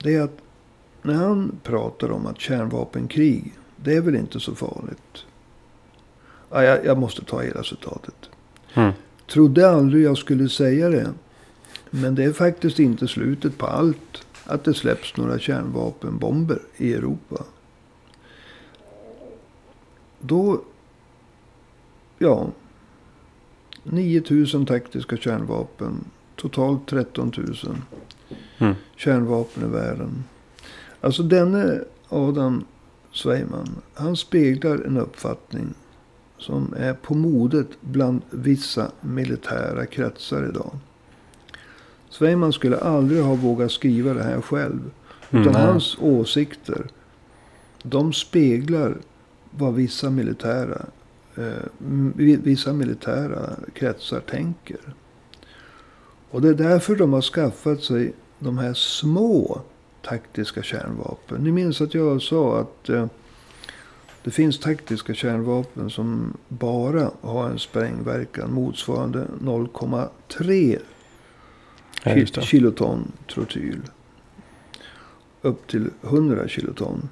Det 0.04 0.16
är 0.16 0.22
att 0.22 0.38
när 1.02 1.14
han 1.14 1.60
pratar 1.64 2.12
om 2.12 2.26
att 2.26 2.40
kärnvapenkrig. 2.40 3.54
Det 3.76 3.96
är 3.96 4.02
väl 4.02 4.16
inte 4.16 4.40
så 4.40 4.56
farligt. 4.56 5.26
Ja, 6.50 6.64
jag, 6.64 6.86
jag 6.86 6.98
måste 6.98 7.26
ta 7.26 7.42
hela 7.42 7.64
citatet. 7.64 8.30
Mm. 8.74 8.92
Trodde 9.28 9.70
aldrig 9.70 10.04
jag 10.04 10.18
skulle 10.18 10.50
säga 10.50 10.90
det. 10.90 11.14
Men 11.90 12.16
det 12.16 12.24
är 12.24 12.34
faktiskt 12.34 12.80
inte 12.80 13.08
slutet 13.08 13.58
på 13.58 13.66
allt. 13.66 14.26
Att 14.46 14.64
det 14.64 14.74
släpps 14.74 15.18
några 15.18 15.40
kärnvapenbomber 15.40 16.60
i 16.78 16.94
Europa. 16.94 17.44
Då... 20.20 20.62
Ja. 22.18 22.48
9000 23.84 24.66
taktiska 24.66 25.18
kärnvapen. 25.18 26.06
Totalt 26.42 26.88
13 26.88 27.32
000 27.38 27.56
Mm. 28.58 28.76
kärnvapen 28.96 29.64
i 29.64 29.68
världen. 29.68 30.24
Alltså 31.02 31.24
denne 31.24 31.82
Adam 32.10 32.64
Sveiman. 33.14 33.68
Han 33.94 34.16
speglar 34.18 34.78
en 34.86 34.98
uppfattning 34.98 35.74
som 36.38 36.74
är 36.78 36.94
på 36.94 37.14
modet 37.14 37.68
bland 37.82 38.22
vissa 38.30 38.92
militära 39.02 39.86
kretsar 39.86 40.50
idag. 40.50 40.72
Sveiman 42.10 42.54
skulle 42.54 42.78
aldrig 42.78 43.24
ha 43.24 43.36
vågat 43.36 43.72
skriva 43.72 44.14
det 44.14 44.24
här 44.24 44.42
själv. 44.42 44.92
Mm. 45.30 45.42
Utan 45.42 45.54
nej. 45.54 45.66
hans 45.66 45.98
åsikter. 46.02 46.88
De 47.84 48.14
speglar 48.14 48.98
vad 49.52 49.74
vissa 49.74 50.10
militära, 50.10 50.86
eh, 51.36 51.64
vissa 52.44 52.74
militära 52.74 53.50
kretsar 53.74 54.20
tänker. 54.20 54.80
Och 56.32 56.42
det 56.42 56.50
är 56.50 56.54
därför 56.54 56.96
de 56.96 57.14
har 57.14 57.22
skaffat 57.22 57.84
sig 57.84 58.14
de 58.40 58.58
här 58.58 58.74
små 58.74 59.62
taktiska 60.02 60.64
kärnvapen. 60.64 61.44
Ni 61.44 61.52
minns 61.52 61.82
att 61.82 61.94
jag 61.94 62.22
sa 62.22 62.60
att 62.60 62.90
eh, 62.90 63.06
det 64.24 64.32
finns 64.32 64.60
taktiska 64.60 65.14
kärnvapen 65.14 65.90
som 65.90 66.38
bara 66.48 67.12
har 67.22 67.50
en 67.50 67.60
sprängverkan 67.60 68.54
motsvarande 68.54 69.28
0,3 69.42 70.80
Ja, 72.04 72.16
just 72.16 72.36
det. 72.36 72.42
kiloton 72.42 73.12
trotyl. 73.34 73.82
Upp 75.42 75.68
till 75.68 75.90
100 76.04 76.48
kiloton. 76.48 77.10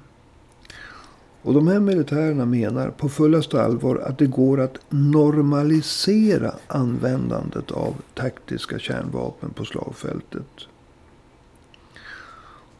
Och 1.42 1.54
de 1.54 1.68
här 1.68 1.80
militärerna 1.80 2.46
menar 2.46 2.90
på 2.90 3.08
fullaste 3.08 3.62
allvar 3.62 3.96
att 3.96 4.18
det 4.18 4.26
går 4.26 4.60
att 4.60 4.78
normalisera 4.88 6.54
användandet 6.66 7.70
av 7.70 7.94
taktiska 8.14 8.78
kärnvapen 8.78 9.50
på 9.50 9.64
slagfältet. 9.64 10.66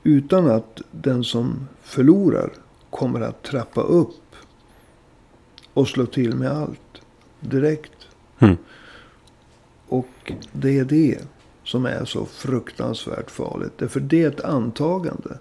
Utan 0.03 0.51
att 0.51 0.83
den 0.90 1.25
som 1.25 1.68
förlorar 1.83 2.53
kommer 2.90 3.20
att 3.20 3.42
trappa 3.42 3.81
upp 3.81 4.35
och 5.75 5.88
slå 5.88 6.07
till 6.07 6.37
med 6.37 6.51
allt 6.51 7.01
direkt. 7.40 7.92
Mm. 8.38 8.57
Och 9.88 10.33
det 10.53 10.79
är 10.79 10.85
det 10.85 11.18
som 11.64 11.87
är 11.87 12.05
så 12.05 12.25
fruktansvärt 12.25 13.31
farligt. 13.31 13.73
Därför 13.77 14.01
det 14.01 14.25
är 14.25 14.29
ett 14.29 14.40
antagande. 14.40 15.38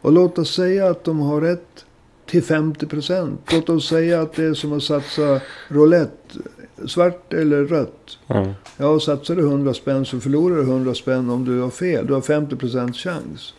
Och 0.00 0.12
låt 0.12 0.38
oss 0.38 0.54
säga 0.54 0.90
att 0.90 1.04
de 1.04 1.20
har 1.20 1.40
rätt 1.40 1.84
till 2.28 2.42
50 2.42 2.86
procent. 2.86 3.40
Låt 3.52 3.68
oss 3.68 3.88
säga 3.88 4.20
att 4.20 4.32
det 4.32 4.44
är 4.44 4.54
som 4.54 4.72
att 4.72 4.82
satsa 4.82 5.40
roulette. 5.68 6.38
Svart 6.86 7.32
eller 7.32 7.64
rött. 7.64 8.18
Ja. 8.26 8.54
Ja, 8.76 9.00
satsar 9.00 9.36
du 9.36 9.42
100 9.42 9.74
spänn 9.74 10.04
så 10.04 10.20
förlorar 10.20 10.56
du 10.56 10.62
100 10.62 10.94
spänn 10.94 11.30
om 11.30 11.44
du 11.44 11.60
har 11.60 11.70
fel. 11.70 12.06
Du 12.06 12.14
har 12.14 12.20
50 12.20 12.56
procents 12.56 12.98
chans. 12.98 13.54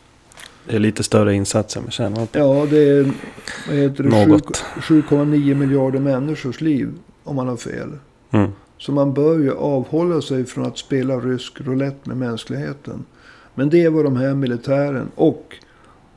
Det 0.65 0.75
är 0.75 0.79
lite 0.79 1.03
större 1.03 1.33
insatser 1.33 1.81
med 1.81 1.93
kärnvapen. 1.93 2.41
Ja, 2.41 2.67
det 2.69 2.89
är 2.89 3.11
vad 3.67 3.77
heter 3.77 4.03
det, 4.03 4.27
Något. 4.27 4.57
7 4.81 5.01
7,9 5.01 5.55
miljarder 5.55 5.99
människors 5.99 6.61
liv 6.61 6.93
om 7.23 7.35
man 7.35 7.47
har 7.47 7.57
fel. 7.57 7.89
Mm. 8.31 8.51
Så 8.77 8.91
man 8.91 9.13
bör 9.13 9.39
ju 9.39 9.53
avhålla 9.53 10.21
sig 10.21 10.45
från 10.45 10.65
att 10.65 10.77
spela 10.77 11.19
rysk 11.19 11.61
roulette 11.61 12.09
med 12.09 12.17
mänskligheten. 12.17 13.05
Men 13.55 13.69
det 13.69 13.83
är 13.83 13.89
vad 13.89 14.03
de 14.03 14.17
här 14.17 14.33
militären 14.33 15.11
och 15.15 15.55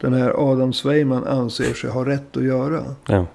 den 0.02 0.12
här 0.12 0.50
Adam 0.52 0.72
Sveiman 0.72 1.24
anser 1.24 1.74
sig 1.74 1.90
ha 1.90 2.06
rätt 2.06 2.36
att 2.36 2.44
göra. 2.44 2.84
Ja. 3.06 3.26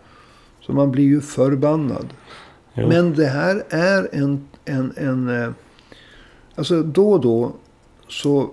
Så 0.62 0.74
man 0.74 0.92
blir 0.92 1.04
ju 1.04 1.22
förbannad. 1.22 2.06
Jo. 2.74 2.88
Men 2.88 3.14
det 3.16 3.26
här 3.26 3.64
är 3.70 4.10
en, 4.12 4.48
en, 4.66 4.94
en... 4.96 5.30
eh, 5.44 5.50
Alltså 6.56 6.84
då 6.84 7.12
och 7.12 7.22
då 7.22 7.52
så 8.10 8.50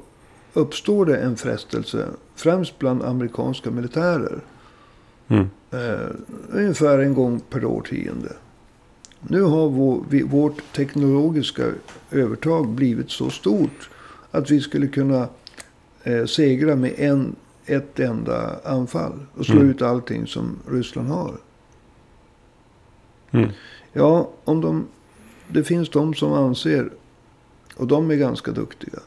uppstår 0.53 1.07
det 1.07 1.17
en 1.17 1.37
frestelse. 1.37 2.07
Främst 2.35 2.79
bland 2.79 3.03
amerikanska 3.03 3.71
militärer. 3.71 4.41
Mm. 5.29 5.51
Eh, 5.71 6.09
ungefär 6.53 6.99
en 6.99 7.15
gång 7.15 7.41
per 7.51 7.65
årtionde. 7.65 8.33
Nu 9.21 9.43
har 9.43 9.69
vår, 9.69 10.05
vi, 10.09 10.23
vårt 10.23 10.73
teknologiska 10.77 11.63
övertag 12.11 12.69
blivit 12.69 13.11
så 13.11 13.31
stort. 13.31 13.91
Att 14.31 14.51
vi 14.51 14.61
skulle 14.61 14.87
kunna 14.87 15.29
eh, 16.03 16.25
segra 16.25 16.77
med 16.77 16.93
en, 16.97 17.37
ett 17.67 18.01
enda 18.01 18.57
anfall. 18.65 19.13
Och 19.35 19.47
slå 19.47 19.57
Mm. 19.57 19.71
ut 19.71 19.83
allting 19.83 20.27
som 20.27 20.59
Ryssland 20.69 21.09
har. 21.09 21.35
Mm. 23.31 23.51
Ja, 23.93 24.31
om 24.45 24.61
de, 24.61 24.87
det 25.49 25.65
finns 25.65 25.91
de 25.91 26.15
som 26.15 26.33
anser, 26.33 26.91
och 27.77 27.87
de 27.87 28.11
är 28.11 28.15
ganska 28.17 28.51
duktiga, 28.53 28.99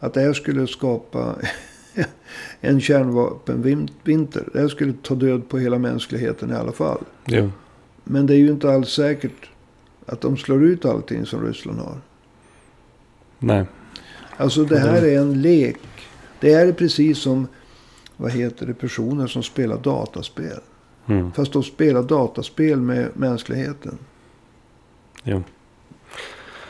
att 0.00 0.14
det 0.14 0.20
här 0.20 0.32
skulle 0.32 0.66
skapa 0.66 1.34
en 2.60 2.80
kärnvapenvinter. 2.80 4.48
Det 4.52 4.60
här 4.60 4.68
skulle 4.68 4.92
ta 5.02 5.14
död 5.14 5.48
på 5.48 5.58
hela 5.58 5.78
mänskligheten 5.78 6.50
i 6.50 6.54
alla 6.54 6.72
fall. 6.72 7.04
Jo. 7.24 7.50
Men 8.04 8.26
det 8.26 8.34
är 8.34 8.38
ju 8.38 8.48
inte 8.50 8.70
alls 8.72 8.88
säkert 8.88 9.50
att 10.06 10.20
de 10.20 10.36
slår 10.36 10.64
ut 10.64 10.84
allting 10.84 11.26
som 11.26 11.46
Ryssland 11.46 11.78
har. 11.78 11.96
Nej. 13.38 13.64
Alltså 14.36 14.64
det 14.64 14.78
här 14.78 15.02
är 15.02 15.18
en 15.18 15.42
lek. 15.42 15.78
Det 16.40 16.52
är 16.52 16.72
precis 16.72 17.18
som, 17.18 17.46
vad 18.16 18.30
heter 18.30 18.66
det, 18.66 18.74
personer 18.74 19.26
som 19.26 19.42
spelar 19.42 19.78
dataspel. 19.78 20.58
Mm. 21.06 21.32
Fast 21.32 21.52
de 21.52 21.62
spelar 21.62 22.02
dataspel 22.02 22.80
med 22.80 23.08
mänskligheten. 23.14 23.98
Jo. 25.22 25.42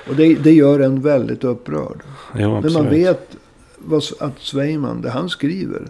Och 0.08 0.16
det, 0.16 0.34
det 0.34 0.52
gör 0.52 0.80
en 0.80 1.00
väldigt 1.00 1.44
upprörd. 1.44 2.02
Jo, 2.34 2.60
Men 2.60 2.72
man 2.72 2.88
vet 2.88 3.36
vad, 3.78 4.02
att 4.20 4.38
Sveiman, 4.38 5.00
det 5.00 5.10
han 5.10 5.28
skriver. 5.28 5.88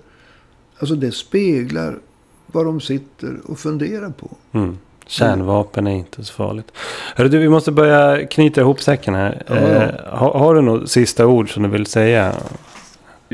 Alltså 0.79 0.95
det 0.95 1.13
speglar 1.13 1.99
vad 2.47 2.67
de 2.67 2.81
sitter 2.81 3.37
och 3.45 3.59
funderar 3.59 4.11
på. 4.11 4.31
Mm. 4.53 4.79
Kärnvapen 5.07 5.87
är 5.87 5.95
inte 5.97 6.25
så 6.25 6.33
farligt. 6.33 6.73
Hörru 7.17 7.29
du, 7.29 7.39
vi 7.39 7.49
måste 7.49 7.73
börja 7.73 8.27
knyta 8.27 8.61
ihop 8.61 8.81
säcken 8.81 9.15
här. 9.15 9.43
Ja. 9.47 9.55
Eh, 9.55 10.19
har, 10.19 10.39
har 10.39 10.55
du 10.55 10.61
något 10.61 10.91
sista 10.91 11.27
ord 11.27 11.55
som 11.55 11.63
du 11.63 11.69
vill 11.69 11.87
säga 11.87 12.35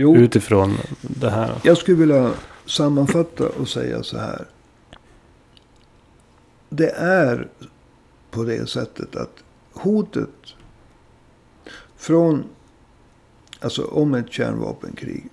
Jo, 0.01 0.17
utifrån 0.17 0.79
det 1.01 1.31
här? 1.31 1.61
jag 1.63 1.77
skulle 1.77 1.97
vilja 1.97 2.33
sammanfatta 2.67 3.49
och 3.49 3.69
säga 3.69 4.03
så 4.03 4.19
här. 4.19 4.47
Det 6.69 6.91
är 6.91 7.49
på 8.31 8.45
det 8.45 8.69
sättet 8.69 9.17
att 9.17 9.43
hotet 9.73 10.55
från, 11.97 12.45
alltså 13.61 13.85
om 13.85 14.15
ett 14.15 14.33
kärnvapenkrig. 14.33 15.29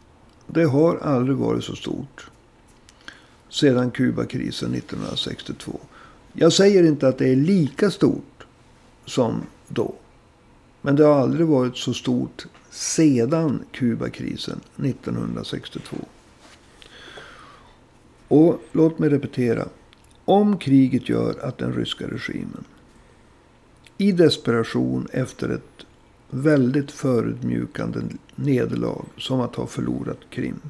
Det 0.47 0.63
har 0.63 0.97
aldrig 0.97 1.37
varit 1.37 1.63
så 1.63 1.75
stort 1.75 2.29
sedan 3.49 3.91
Kubakrisen 3.91 4.73
1962. 4.73 5.79
Jag 6.33 6.53
säger 6.53 6.83
inte 6.83 7.07
att 7.07 7.17
det 7.17 7.29
är 7.29 7.35
lika 7.35 7.91
stort 7.91 8.45
som 9.05 9.41
då. 9.67 9.95
Men 10.81 10.95
det 10.95 11.03
har 11.03 11.19
aldrig 11.19 11.47
varit 11.47 11.77
så 11.77 11.93
stort 11.93 12.45
sedan 12.77 13.63
Kubakrisen 13.71 14.59
1962. 14.77 15.97
Och 18.27 18.61
låt 18.71 18.99
mig 18.99 19.09
repetera. 19.09 19.67
Om 20.25 20.57
kriget 20.57 21.09
gör 21.09 21.35
att 21.41 21.57
den 21.57 21.73
ryska 21.73 22.07
regimen 22.07 22.63
i 23.97 24.11
desperation 24.11 25.07
efter 25.13 25.49
ett 25.49 25.85
väldigt 26.29 26.91
förödmjukande 26.91 27.99
nederlag 28.35 29.05
som 29.17 29.41
att 29.41 29.55
ha 29.55 29.67
förlorat 29.67 30.19
Krim 30.29 30.61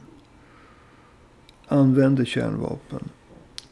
använder 1.68 2.26
kärnvapen 2.26 3.10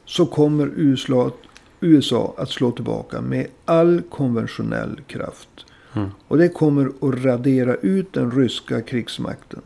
så 0.06 0.26
kommer 0.26 0.72
USA, 0.76 1.32
USA 1.80 2.36
att 2.38 2.50
slå 2.50 2.72
tillbaka 2.72 3.22
med 3.22 3.48
all 3.66 4.02
konventionell 4.02 5.02
kraft. 5.08 5.65
Mm. 5.96 6.10
Och 6.28 6.38
det 6.38 6.50
kommer 6.50 6.86
att 6.86 7.24
radera 7.24 7.76
ut 7.76 8.14
den 8.14 8.32
ryska 8.32 8.82
krigsmakten. 8.82 9.62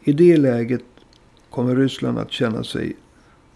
I 0.00 0.12
det 0.12 0.36
läget 0.36 0.84
kommer 1.50 1.76
Ryssland 1.76 2.18
att 2.18 2.32
känna 2.32 2.64
sig 2.64 2.96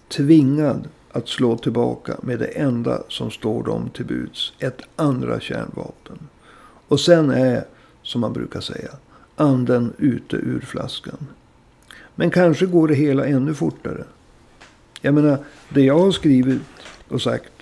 tvingad 0.09 0.89
att 1.13 1.29
slå 1.29 1.57
tillbaka 1.57 2.17
med 2.23 2.39
det 2.39 2.47
enda 2.47 3.03
som 3.09 3.31
står 3.31 3.63
dem 3.63 3.91
till 3.91 4.05
buds. 4.05 4.53
Ett 4.59 4.83
andra 4.97 5.41
kärnvapen. 5.41 6.19
Och 6.89 7.01
sen 7.01 7.31
är, 7.31 7.65
som 8.03 8.21
man 8.21 8.33
brukar 8.33 8.61
säga, 8.61 8.91
anden 9.37 9.93
ute 9.99 10.37
ur 10.37 10.61
flaskan. 10.61 11.27
Men 12.15 12.31
kanske 12.31 12.67
går 12.67 12.89
det 12.89 12.95
hela 12.95 13.27
ännu 13.27 13.55
fortare. 13.55 14.05
Jag 15.01 15.15
menar, 15.15 15.39
det 15.69 15.83
jag 15.83 15.99
har 15.99 16.11
skrivit 16.11 16.63
och 17.09 17.23
sagt, 17.23 17.53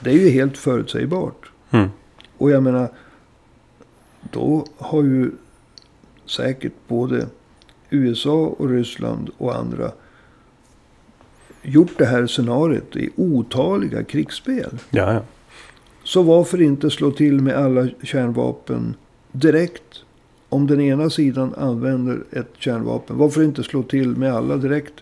det 0.00 0.10
är 0.10 0.14
ju 0.14 0.28
helt 0.28 0.58
förutsägbart. 0.58 1.50
Mm. 1.70 1.88
Och 2.38 2.50
jag 2.50 2.62
menar, 2.62 2.88
då 4.30 4.66
har 4.78 5.02
ju 5.02 5.30
säkert 6.26 6.72
både 6.88 7.26
USA 7.90 8.46
och 8.46 8.68
Ryssland 8.70 9.30
och 9.38 9.56
andra 9.56 9.92
gjort 11.62 11.98
det 11.98 12.04
här 12.04 12.26
scenariot 12.26 12.96
i 12.96 13.10
otaliga 13.16 14.04
krigsspel. 14.04 14.78
Ja, 14.90 15.12
ja. 15.12 15.22
Så 16.04 16.22
varför 16.22 16.62
inte 16.62 16.90
slå 16.90 17.10
till 17.10 17.40
med 17.40 17.56
alla 17.56 17.88
kärnvapen 18.02 18.94
direkt? 19.32 19.82
Om 20.48 20.66
den 20.66 20.80
ena 20.80 21.10
sidan 21.10 21.54
använder 21.54 22.24
ett 22.30 22.50
kärnvapen, 22.58 23.16
varför 23.16 23.42
inte 23.42 23.62
slå 23.62 23.82
till 23.82 24.08
med 24.08 24.34
alla 24.34 24.56
direkt? 24.56 24.94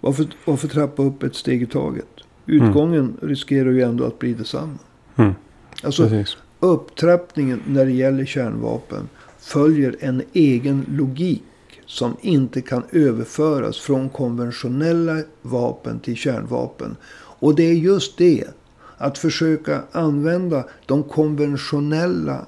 Varför, 0.00 0.26
varför 0.44 0.68
trappa 0.68 1.02
upp 1.02 1.22
ett 1.22 1.34
steg 1.34 1.62
i 1.62 1.66
taget? 1.66 2.08
Utgången 2.46 3.16
riskerar 3.22 3.70
ju 3.70 3.82
ändå 3.82 4.04
att 4.04 4.18
bli 4.18 4.34
detsamma. 4.34 4.78
Mm. 5.16 5.34
Alltså, 5.82 6.08
Precis. 6.08 6.36
Upptrappningen 6.60 7.62
när 7.66 7.84
det 7.84 7.92
gäller 7.92 8.24
kärnvapen 8.24 9.08
följer 9.38 9.96
en 10.00 10.22
egen 10.32 10.84
logik 10.88 11.42
som 11.86 12.16
inte 12.20 12.60
kan 12.60 12.82
överföras 12.92 13.78
från 13.78 14.08
konventionella 14.08 15.22
vapen 15.42 16.00
till 16.00 16.16
kärnvapen. 16.16 16.96
Och 17.40 17.54
det 17.54 17.62
är 17.62 17.74
just 17.74 18.18
det, 18.18 18.44
att 18.96 19.18
försöka 19.18 19.82
använda 19.92 20.64
de 20.86 21.02
konventionella 21.02 22.46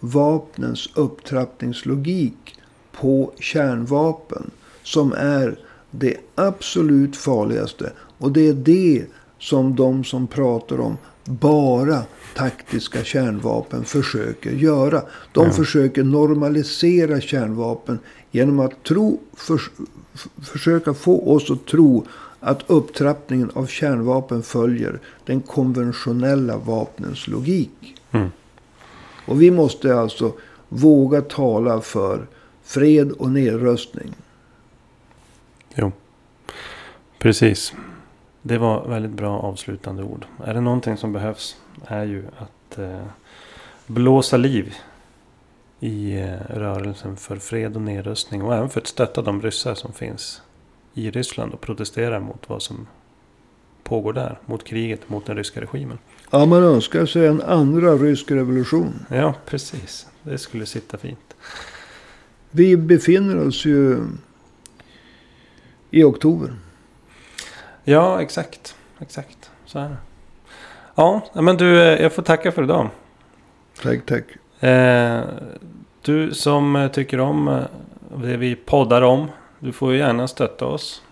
vapnens 0.00 0.88
upptrappningslogik 0.94 2.58
på 2.92 3.32
kärnvapen 3.40 4.50
som 4.82 5.12
är 5.12 5.58
det 5.90 6.16
absolut 6.34 7.16
farligaste. 7.16 7.92
Och 8.18 8.32
det 8.32 8.48
är 8.48 8.54
det 8.54 9.04
som 9.38 9.76
de 9.76 10.04
som 10.04 10.26
pratar 10.26 10.80
om 10.80 10.96
bara 11.24 12.02
taktiska 12.34 13.04
kärnvapen 13.04 13.84
försöker 13.84 14.50
göra. 14.50 15.02
De 15.32 15.46
Ja. 15.46 15.52
försöker 15.52 16.04
normalisera 16.04 17.20
kärnvapen 17.20 17.98
genom 18.30 18.60
att 18.60 18.82
tro, 18.82 19.20
för, 19.36 19.60
försöka 20.42 20.94
få 20.94 21.34
oss 21.34 21.50
att 21.50 21.66
tro 21.66 22.06
att 22.40 22.64
upptrappningen 22.66 23.50
av 23.54 23.66
kärnvapen 23.66 24.42
följer 24.42 25.00
den 25.24 25.40
konventionella 25.40 26.56
vapnens 26.56 27.28
logik. 27.28 27.94
Mm. 28.10 28.28
Och 29.26 29.42
vi 29.42 29.50
måste 29.50 29.94
alltså 29.96 30.32
våga 30.68 31.20
tala 31.22 31.80
för 31.80 32.26
fred 32.64 33.12
och 33.12 33.30
nedrustning. 33.30 34.14
Jo. 35.74 35.92
Precis. 37.18 37.72
Det 38.46 38.58
var 38.58 38.88
väldigt 38.88 39.12
bra 39.12 39.38
avslutande 39.38 40.02
ord. 40.02 40.26
Är 40.44 40.54
det 40.54 40.60
någonting 40.60 40.96
som 40.96 41.12
behövs 41.12 41.56
är 41.86 42.04
ju 42.04 42.24
att 42.38 42.78
eh, 42.78 43.06
blåsa 43.86 44.36
liv 44.36 44.74
i 45.80 46.20
eh, 46.20 46.36
rörelsen 46.48 47.16
för 47.16 47.36
fred 47.36 47.76
och 47.76 47.82
nedrustning. 47.82 48.42
Och 48.42 48.54
även 48.54 48.68
för 48.68 48.80
att 48.80 48.86
stötta 48.86 49.22
de 49.22 49.42
ryssar 49.42 49.74
som 49.74 49.92
finns 49.92 50.42
i 50.94 51.10
Ryssland 51.10 51.52
och 51.52 51.60
protesterar 51.60 52.20
mot 52.20 52.48
vad 52.48 52.62
som 52.62 52.86
pågår 53.82 54.12
där. 54.12 54.38
Mot 54.46 54.64
kriget, 54.64 55.08
mot 55.08 55.26
den 55.26 55.36
ryska 55.36 55.60
regimen. 55.60 55.98
Ja, 56.30 56.46
man 56.46 56.62
önskar 56.62 57.06
sig 57.06 57.26
en 57.26 57.42
andra 57.42 57.96
rysk 57.96 58.30
revolution. 58.30 59.06
Ja, 59.10 59.34
precis. 59.46 60.06
Det 60.22 60.38
skulle 60.38 60.66
sitta 60.66 60.98
fint. 60.98 61.36
Vi 62.50 62.76
befinner 62.76 63.46
oss 63.46 63.64
ju 63.64 63.98
i 65.90 66.02
oktober. 66.02 66.52
Ja, 67.84 68.22
exakt. 68.22 68.76
Exakt. 68.98 69.50
Så 69.66 69.78
är 69.78 69.88
det. 69.88 69.96
Ja, 70.94 71.22
men 71.34 71.56
du, 71.56 71.82
eh, 71.82 72.02
jag 72.02 72.12
får 72.12 72.22
tacka 72.22 72.52
för 72.52 72.62
idag. 72.62 72.88
Tack, 73.82 74.06
tack. 74.06 74.24
Eh, 74.62 75.20
du 76.02 76.34
som 76.34 76.76
eh, 76.76 76.90
tycker 76.90 77.20
om 77.20 77.64
det 78.16 78.36
vi 78.36 78.56
poddar 78.56 79.02
om. 79.02 79.30
Du 79.58 79.72
får 79.72 79.92
ju 79.92 79.98
gärna 79.98 80.28
stötta 80.28 80.66
oss. 80.66 81.02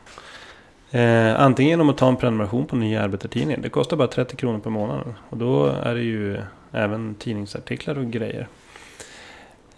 Eh, 0.90 1.40
antingen 1.40 1.70
genom 1.70 1.90
att 1.90 1.98
ta 1.98 2.08
en 2.08 2.16
prenumeration 2.16 2.66
på 2.66 2.76
Nya 2.76 3.02
Arbetartidningen. 3.02 3.62
Det 3.62 3.68
kostar 3.68 3.96
bara 3.96 4.08
30 4.08 4.36
kronor 4.36 4.58
per 4.58 4.70
månad. 4.70 5.14
Och 5.28 5.36
då 5.36 5.66
är 5.66 5.94
det 5.94 6.02
ju 6.02 6.40
även 6.72 7.14
tidningsartiklar 7.14 7.98
och 7.98 8.06
grejer. 8.06 8.48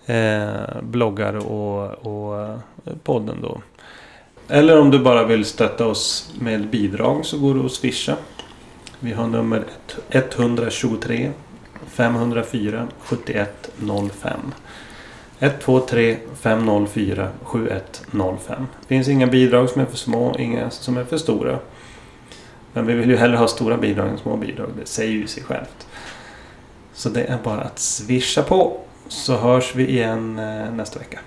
Eh, 0.06 0.82
bloggar 0.82 1.34
och, 1.46 1.90
och 2.06 2.58
podden 3.02 3.40
då. 3.42 3.60
Eller 4.48 4.80
om 4.80 4.90
du 4.90 4.98
bara 4.98 5.24
vill 5.24 5.44
stötta 5.44 5.86
oss 5.86 6.34
med 6.38 6.68
bidrag 6.68 7.26
så 7.26 7.38
går 7.38 7.54
det 7.54 7.66
att 7.66 7.72
swisha. 7.72 8.16
Vi 9.00 9.12
har 9.12 9.26
nummer 9.26 9.64
123 10.10 11.30
504 11.86 12.88
7105. 12.98 14.40
123 15.38 16.16
504 16.40 17.28
7105. 17.42 18.66
Det 18.80 18.86
finns 18.86 19.08
inga 19.08 19.26
bidrag 19.26 19.70
som 19.70 19.80
är 19.80 19.86
för 19.86 19.96
små, 19.96 20.36
inga 20.38 20.70
som 20.70 20.96
är 20.96 21.04
för 21.04 21.18
stora. 21.18 21.58
Men 22.72 22.86
vi 22.86 22.94
vill 22.94 23.10
ju 23.10 23.16
hellre 23.16 23.36
ha 23.36 23.48
stora 23.48 23.76
bidrag 23.76 24.08
än 24.08 24.18
små 24.18 24.36
bidrag. 24.36 24.68
Det 24.80 24.86
säger 24.86 25.12
ju 25.12 25.26
sig 25.26 25.42
självt. 25.42 25.86
Så 26.92 27.08
det 27.08 27.24
är 27.24 27.38
bara 27.44 27.60
att 27.60 27.78
swisha 27.78 28.42
på. 28.42 28.80
Så 29.08 29.36
hörs 29.36 29.74
vi 29.74 29.88
igen 29.88 30.38
eh, 30.38 30.72
nästa 30.72 30.98
vecka. 30.98 31.18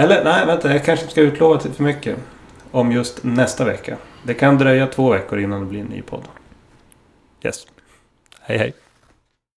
Eller 0.00 0.24
nej, 0.24 0.46
vänta. 0.46 0.72
Jag 0.72 0.84
kanske 0.84 1.04
inte 1.04 1.12
ska 1.12 1.20
utlova 1.20 1.60
till 1.60 1.72
för 1.72 1.82
mycket. 1.82 2.16
Om 2.70 2.92
just 2.92 3.24
nästa 3.24 3.64
vecka. 3.64 3.96
Det 4.22 4.34
kan 4.34 4.58
dröja 4.58 4.86
två 4.86 5.10
veckor 5.10 5.40
innan 5.40 5.60
det 5.60 5.66
blir 5.66 5.80
en 5.80 5.86
ny 5.86 6.02
podd. 6.02 6.22
Yes. 7.42 7.66
Hej 8.40 8.58
hej. 8.58 8.72